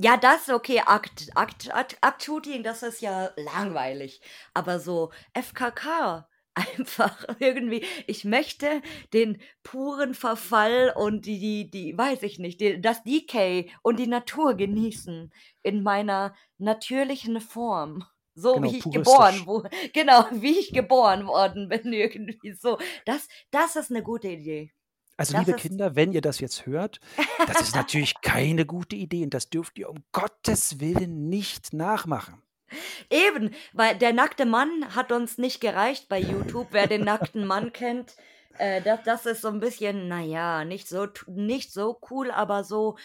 [0.00, 4.20] Ja, das okay, Akt, Akt, Akt, Akt-Shooting, das ist ja langweilig.
[4.54, 8.80] Aber so FKK, einfach irgendwie, ich möchte
[9.12, 14.06] den puren Verfall und die, die, die weiß ich nicht, die, das Decay und die
[14.06, 15.32] Natur genießen
[15.64, 18.04] in meiner natürlichen Form.
[18.36, 19.70] So genau, wie ich geboren wurde.
[19.92, 22.78] Genau, wie ich geboren worden bin, irgendwie so.
[23.04, 24.72] Das, das ist eine gute Idee.
[25.18, 27.00] Also, das liebe Kinder, wenn ihr das jetzt hört,
[27.48, 32.40] das ist natürlich keine gute Idee und das dürft ihr um Gottes Willen nicht nachmachen.
[33.10, 36.68] Eben, weil der nackte Mann hat uns nicht gereicht bei YouTube.
[36.70, 38.14] Wer den nackten Mann kennt,
[38.58, 42.96] äh, das, das ist so ein bisschen, naja, nicht so, nicht so cool, aber so,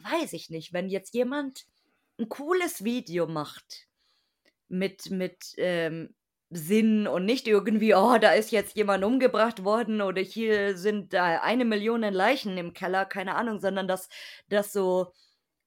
[0.00, 1.66] weiß ich nicht, wenn jetzt jemand
[2.18, 3.86] ein cooles Video macht
[4.68, 6.14] mit, mit ähm,
[6.56, 11.40] Sinn und nicht irgendwie, oh, da ist jetzt jemand umgebracht worden oder hier sind da
[11.40, 14.08] eine Million Leichen im Keller, keine Ahnung, sondern dass
[14.48, 15.12] das so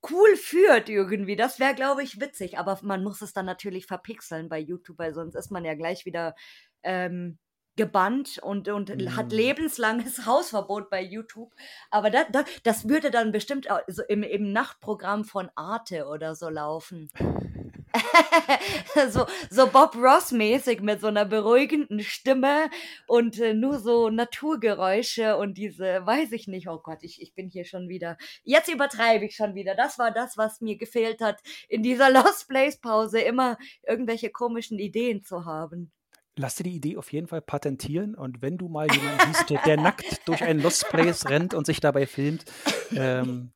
[0.10, 1.36] cool führt irgendwie.
[1.36, 2.58] Das wäre, glaube ich, witzig.
[2.58, 6.06] Aber man muss es dann natürlich verpixeln bei YouTube, weil sonst ist man ja gleich
[6.06, 6.36] wieder
[6.84, 7.38] ähm,
[7.76, 9.16] gebannt und, und mm.
[9.16, 11.54] hat lebenslanges Hausverbot bei YouTube.
[11.92, 16.50] Aber da, da, das würde dann bestimmt so im, im Nachtprogramm von Arte oder so
[16.50, 17.10] laufen.
[19.10, 22.70] so, so Bob Ross-mäßig mit so einer beruhigenden Stimme
[23.08, 27.50] und äh, nur so Naturgeräusche und diese, weiß ich nicht, oh Gott, ich, ich bin
[27.50, 28.18] hier schon wieder.
[28.44, 29.76] Jetzt übertreibe ich schon wieder.
[29.76, 35.24] Das war das, was mir gefehlt hat, in dieser Lost Place-Pause immer irgendwelche komischen Ideen
[35.24, 35.92] zu haben.
[36.36, 39.78] Lass dir die Idee auf jeden Fall patentieren und wenn du mal jemanden siehst, der
[39.78, 42.46] nackt durch einen Lost Place rennt und sich dabei filmt,
[42.92, 43.54] ähm,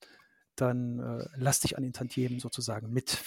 [0.56, 3.20] dann äh, lass dich an den Tantiemen sozusagen mit.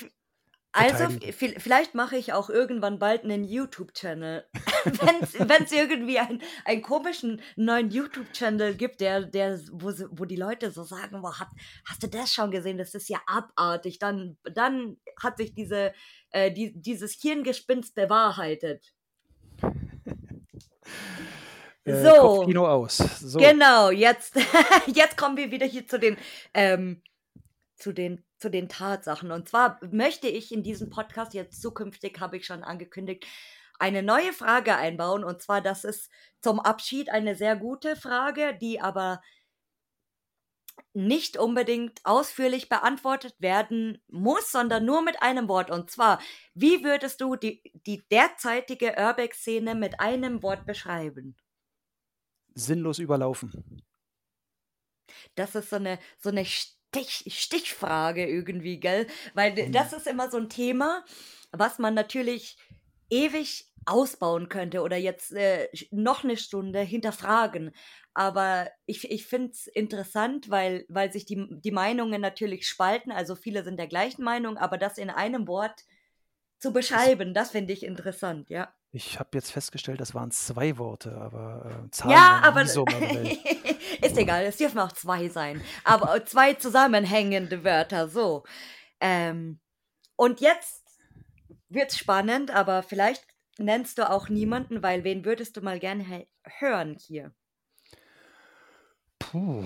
[0.76, 4.44] Also, vielleicht mache ich auch irgendwann bald einen YouTube-Channel.
[4.84, 10.72] Wenn es irgendwie einen, einen komischen neuen YouTube-Channel gibt, der, der, wo, wo die Leute
[10.72, 11.48] so sagen, wow, hat,
[11.88, 12.76] hast du das schon gesehen?
[12.76, 14.00] Das ist ja abartig.
[14.00, 15.94] Dann, dann hat sich diese,
[16.30, 18.92] äh, die, dieses Hirngespinst bewahrheitet.
[21.86, 22.12] Äh, so.
[22.12, 22.96] Kopfkino aus.
[22.96, 23.38] So.
[23.38, 24.36] Genau, jetzt,
[24.86, 26.16] jetzt kommen wir wieder hier zu den,
[26.54, 27.02] ähm,
[27.76, 29.32] zu den zu den Tatsachen.
[29.32, 33.24] Und zwar möchte ich in diesem Podcast jetzt zukünftig, habe ich schon angekündigt,
[33.78, 35.24] eine neue Frage einbauen.
[35.24, 36.10] Und zwar, das ist
[36.42, 39.22] zum Abschied eine sehr gute Frage, die aber
[40.92, 45.70] nicht unbedingt ausführlich beantwortet werden muss, sondern nur mit einem Wort.
[45.70, 46.20] Und zwar,
[46.52, 51.34] wie würdest du die, die derzeitige Urbex-Szene mit einem Wort beschreiben?
[52.54, 53.82] Sinnlos überlaufen.
[55.34, 56.44] Das ist so eine, so eine
[56.94, 59.06] Stich, Stichfrage irgendwie, gell?
[59.34, 59.72] Weil mhm.
[59.72, 61.04] das ist immer so ein Thema,
[61.52, 62.56] was man natürlich
[63.10, 67.72] ewig ausbauen könnte oder jetzt äh, noch eine Stunde hinterfragen.
[68.14, 73.10] Aber ich, ich finde es interessant, weil, weil sich die, die Meinungen natürlich spalten.
[73.10, 75.82] Also viele sind der gleichen Meinung, aber das in einem Wort
[76.58, 78.72] zu beschreiben, das finde ich interessant, ja.
[78.94, 82.84] Ich habe jetzt festgestellt, das waren zwei Worte, aber äh, Zahlen Ja, aber so
[84.00, 85.60] ist egal, es dürfen auch zwei sein.
[85.82, 88.44] Aber zwei zusammenhängende Wörter, so.
[89.00, 89.58] Ähm,
[90.14, 90.84] und jetzt
[91.68, 93.26] wird's spannend, aber vielleicht
[93.58, 96.28] nennst du auch niemanden, weil wen würdest du mal gerne
[96.60, 97.34] hören hier?
[99.18, 99.64] Puh,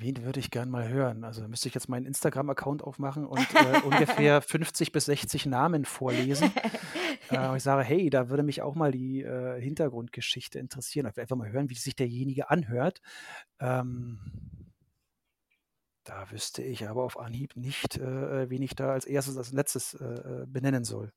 [0.00, 1.24] wen würde ich gern mal hören?
[1.24, 6.50] Also müsste ich jetzt meinen Instagram-Account aufmachen und äh, ungefähr 50 bis 60 Namen vorlesen.
[7.30, 11.06] Äh, ich sage, hey, da würde mich auch mal die äh, Hintergrundgeschichte interessieren.
[11.06, 13.00] Ich will einfach mal hören, wie sich derjenige anhört.
[13.60, 14.18] Ähm,
[16.04, 19.94] da wüsste ich aber auf Anhieb nicht, äh, wen ich da als erstes, als letztes
[19.94, 21.12] äh, äh, benennen soll.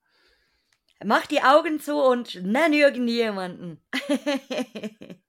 [1.03, 3.81] Mach die Augen zu und nenn irgendjemanden.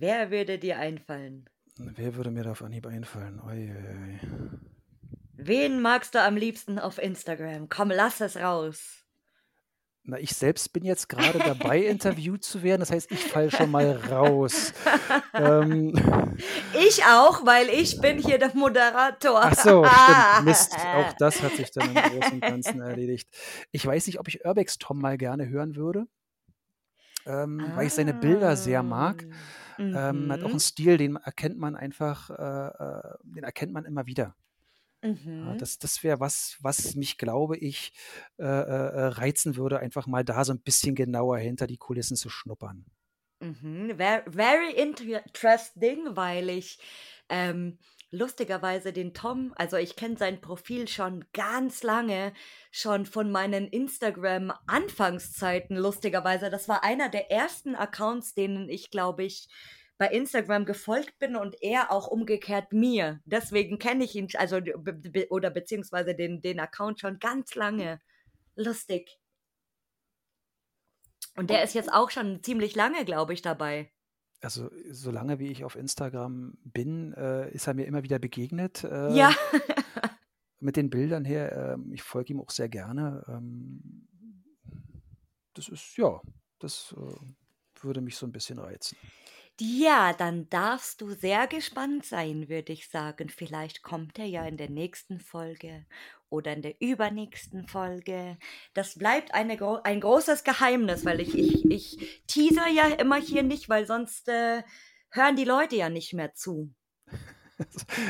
[0.00, 1.44] Wer würde dir einfallen?
[1.76, 3.38] Wer würde mir da auf Anhieb einfallen?
[3.38, 4.20] Oi, oi.
[5.36, 7.68] Wen magst du am liebsten auf Instagram?
[7.68, 9.04] Komm, lass es raus.
[10.04, 12.80] Na, ich selbst bin jetzt gerade dabei, interviewt zu werden.
[12.80, 14.72] Das heißt, ich falle schon mal raus.
[15.34, 15.92] ähm,
[16.72, 19.42] Ich auch, weil ich bin hier der Moderator.
[19.44, 20.44] ach so, stimmt.
[20.44, 20.74] Mist.
[20.78, 23.28] Auch das hat sich dann im Großen und Ganzen erledigt.
[23.70, 26.06] Ich weiß nicht, ob ich Urbex Tom mal gerne hören würde,
[27.26, 29.26] ähm, weil ich seine Bilder sehr mag.
[29.92, 30.54] Ähm, hat auch Mhm.
[30.54, 32.34] einen Stil, den erkennt man einfach, äh,
[33.14, 34.36] äh, den erkennt man immer wieder.
[35.42, 35.56] Ja, Mhm.
[35.56, 37.92] das das wäre was, was mich, glaube ich,
[38.38, 42.16] äh, äh, äh, reizen würde, einfach mal da so ein bisschen genauer hinter die Kulissen
[42.16, 42.84] zu schnuppern.
[43.42, 43.96] Mhm.
[43.96, 46.78] Ver very interesting, weil ich
[47.30, 47.78] ähm,
[48.10, 52.32] lustigerweise den Tom, also ich kenne sein Profil schon ganz lange,
[52.70, 56.50] schon von meinen Instagram-Anfangszeiten, lustigerweise.
[56.50, 59.48] Das war einer der ersten Accounts, denen ich, glaube ich,
[59.96, 63.20] bei Instagram gefolgt bin und er auch umgekehrt mir.
[63.26, 68.00] Deswegen kenne ich ihn, also be oder beziehungsweise den, den Account schon ganz lange.
[68.56, 69.18] Lustig.
[71.36, 73.92] Und der ist jetzt auch schon ziemlich lange, glaube ich, dabei.
[74.42, 79.14] Also, solange wie ich auf Instagram bin, äh, ist er mir immer wieder begegnet, äh,
[79.14, 79.34] Ja.
[80.60, 81.74] mit den Bildern her.
[81.74, 83.24] Ähm, ich folge ihm auch sehr gerne.
[83.28, 84.06] Ähm,
[85.54, 86.20] das ist, ja,
[86.58, 88.96] das äh, würde mich so ein bisschen reizen.
[89.60, 93.28] Ja, dann darfst du sehr gespannt sein, würde ich sagen.
[93.28, 95.84] Vielleicht kommt er ja in der nächsten Folge
[96.30, 98.38] oder in der übernächsten Folge.
[98.74, 103.68] Das bleibt eine, ein großes Geheimnis, weil ich, ich, ich teaser ja immer hier nicht,
[103.68, 104.62] weil sonst äh,
[105.10, 106.72] hören die Leute ja nicht mehr zu.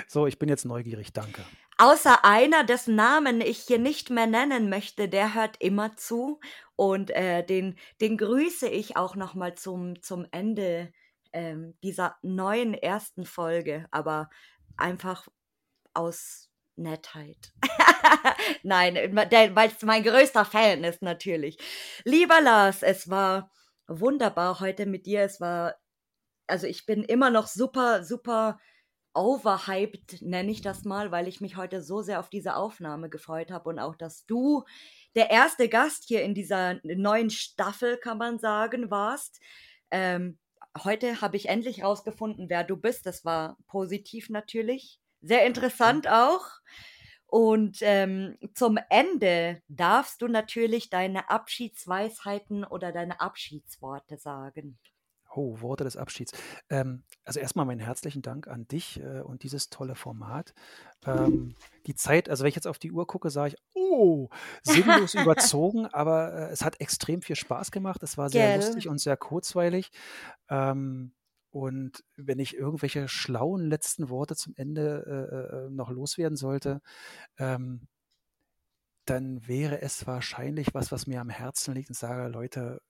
[0.06, 1.42] So, ich bin jetzt neugierig, danke.
[1.76, 6.38] Außer einer, dessen Namen ich hier nicht mehr nennen möchte, der hört immer zu.
[6.76, 10.92] Und äh, den, den grüße ich auch nochmal zum, zum Ende
[11.32, 14.30] ähm, dieser neuen ersten Folge, aber
[14.76, 15.26] einfach
[15.94, 17.52] aus Nettheit.
[18.62, 21.58] Nein, weil es mein größter Fan ist natürlich.
[22.04, 23.50] Lieber Lars, es war
[23.86, 25.22] wunderbar heute mit dir.
[25.22, 25.74] Es war,
[26.46, 28.58] also ich bin immer noch super, super
[29.14, 33.50] overhyped, nenne ich das mal, weil ich mich heute so sehr auf diese Aufnahme gefreut
[33.50, 34.64] habe und auch, dass du
[35.16, 39.40] der erste Gast hier in dieser neuen Staffel, kann man sagen, warst.
[39.90, 40.38] Ähm,
[40.84, 43.06] heute habe ich endlich rausgefunden, wer du bist.
[43.06, 44.99] Das war positiv natürlich.
[45.22, 46.46] Sehr interessant auch.
[47.26, 54.78] Und ähm, zum Ende darfst du natürlich deine Abschiedsweisheiten oder deine Abschiedsworte sagen.
[55.32, 56.32] Oh, Worte des Abschieds.
[56.70, 60.54] Ähm, also erstmal meinen herzlichen Dank an dich äh, und dieses tolle Format.
[61.06, 61.54] Ähm,
[61.86, 64.28] die Zeit, also wenn ich jetzt auf die Uhr gucke, sage ich, oh,
[64.64, 68.02] sinnlos überzogen, aber äh, es hat extrem viel Spaß gemacht.
[68.02, 68.56] Es war sehr Gell?
[68.56, 69.92] lustig und sehr kurzweilig.
[70.48, 71.12] Ähm,
[71.50, 76.80] und wenn ich irgendwelche schlauen letzten Worte zum Ende äh, äh, noch loswerden sollte,
[77.38, 77.88] ähm,
[79.04, 82.80] dann wäre es wahrscheinlich was, was mir am Herzen liegt und sage, Leute,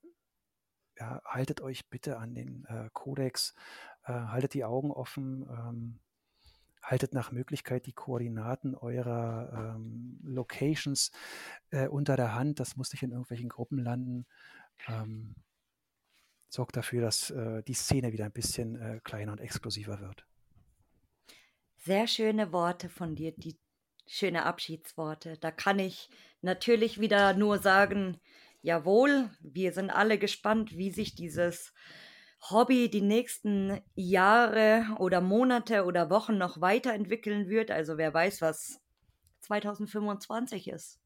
[0.99, 3.55] ja, haltet euch bitte an den äh, Kodex,
[4.03, 5.99] äh, haltet die Augen offen, ähm,
[6.83, 11.11] haltet nach Möglichkeit die Koordinaten eurer ähm, Locations
[11.71, 12.59] äh, unter der Hand.
[12.59, 14.27] Das muss nicht in irgendwelchen Gruppen landen.
[14.87, 15.35] Ähm,
[16.51, 20.25] sorgt dafür, dass äh, die Szene wieder ein bisschen äh, kleiner und exklusiver wird.
[21.77, 23.57] Sehr schöne Worte von dir, die
[24.05, 25.37] schöne Abschiedsworte.
[25.37, 26.09] Da kann ich
[26.41, 28.19] natürlich wieder nur sagen,
[28.61, 31.73] jawohl, wir sind alle gespannt, wie sich dieses
[32.49, 37.71] Hobby die nächsten Jahre oder Monate oder Wochen noch weiterentwickeln wird.
[37.71, 38.81] Also wer weiß, was
[39.41, 41.00] 2025 ist.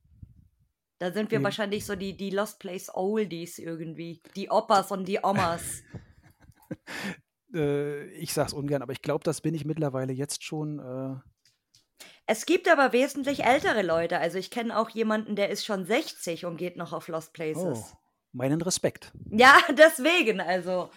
[1.00, 1.46] Da sind wir Nee.
[1.46, 4.22] wahrscheinlich so die, die Lost Place Oldies irgendwie.
[4.36, 5.84] Die Opas und die Omas.
[7.54, 10.80] Äh, ich sag's ungern, aber ich glaube, das bin ich mittlerweile jetzt schon.
[10.80, 14.20] Äh, Es gibt aber wesentlich ältere Leute.
[14.20, 17.64] Also ich kenne auch jemanden, der ist schon 60 und geht noch auf Lost Places.
[17.94, 17.98] oh,
[18.34, 19.14] meinen Respekt.
[19.30, 20.90] Ja, deswegen, also.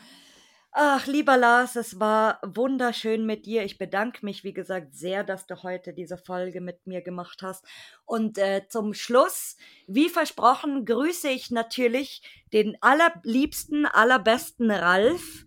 [0.71, 3.65] Ach, lieber Lars, es war wunderschön mit dir.
[3.65, 7.65] Ich bedanke mich, wie gesagt, sehr, dass du heute diese Folge mit mir gemacht hast.
[8.05, 9.57] Und äh, zum Schluss,
[9.87, 15.47] wie versprochen, grüße ich natürlich den allerliebsten, allerbesten Ralf.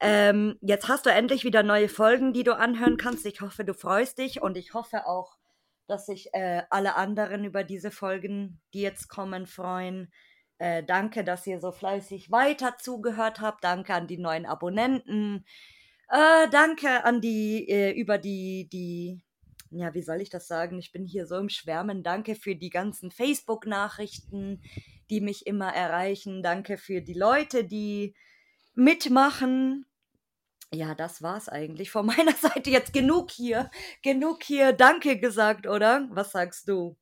[0.00, 3.26] Ähm, jetzt hast du endlich wieder neue Folgen, die du anhören kannst.
[3.26, 5.38] Ich hoffe, du freust dich und ich hoffe auch,
[5.88, 10.12] dass sich äh, alle anderen über diese Folgen, die jetzt kommen, freuen.
[10.58, 13.62] Äh, danke, dass ihr so fleißig weiter zugehört habt.
[13.64, 15.44] Danke an die neuen Abonnenten.
[16.10, 19.22] Äh, danke an die, äh, über die, die,
[19.70, 20.78] ja, wie soll ich das sagen?
[20.78, 22.02] Ich bin hier so im Schwärmen.
[22.02, 24.62] Danke für die ganzen Facebook-Nachrichten,
[25.10, 26.42] die mich immer erreichen.
[26.42, 28.14] Danke für die Leute, die
[28.74, 29.86] mitmachen.
[30.72, 33.70] Ja, das war's eigentlich von meiner Seite jetzt genug hier.
[34.02, 36.08] Genug hier Danke gesagt, oder?
[36.10, 36.96] Was sagst du?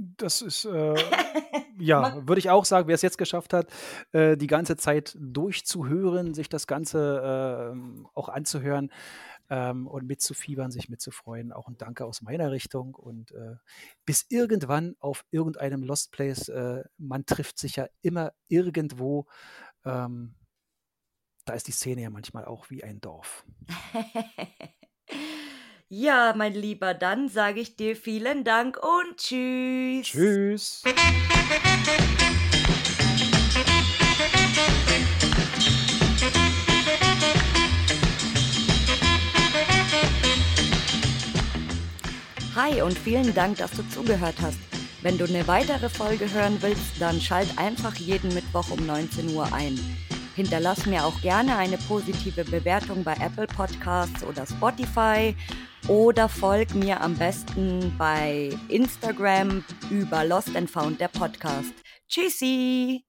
[0.00, 0.94] Das ist, äh,
[1.80, 3.66] ja, würde ich auch sagen, wer es jetzt geschafft hat,
[4.12, 8.92] äh, die ganze Zeit durchzuhören, sich das Ganze ähm, auch anzuhören
[9.50, 11.52] ähm, und mitzufiebern, sich mitzufreuen.
[11.52, 12.94] Auch ein Danke aus meiner Richtung.
[12.94, 13.56] Und äh,
[14.04, 19.26] bis irgendwann auf irgendeinem Lost Place, äh, man trifft sich ja immer irgendwo.
[19.84, 20.36] Ähm,
[21.44, 23.44] da ist die Szene ja manchmal auch wie ein Dorf.
[25.90, 30.06] Ja, mein Lieber, dann sage ich dir vielen Dank und tschüss.
[30.06, 30.82] Tschüss.
[42.54, 44.58] Hi und vielen Dank, dass du zugehört hast.
[45.00, 49.50] Wenn du eine weitere Folge hören willst, dann schalt einfach jeden Mittwoch um 19 Uhr
[49.54, 49.80] ein.
[50.36, 55.34] Hinterlass mir auch gerne eine positive Bewertung bei Apple Podcasts oder Spotify
[55.88, 61.72] oder folg mir am besten bei Instagram über Lost and Found der Podcast.
[62.08, 63.07] Tschüssi!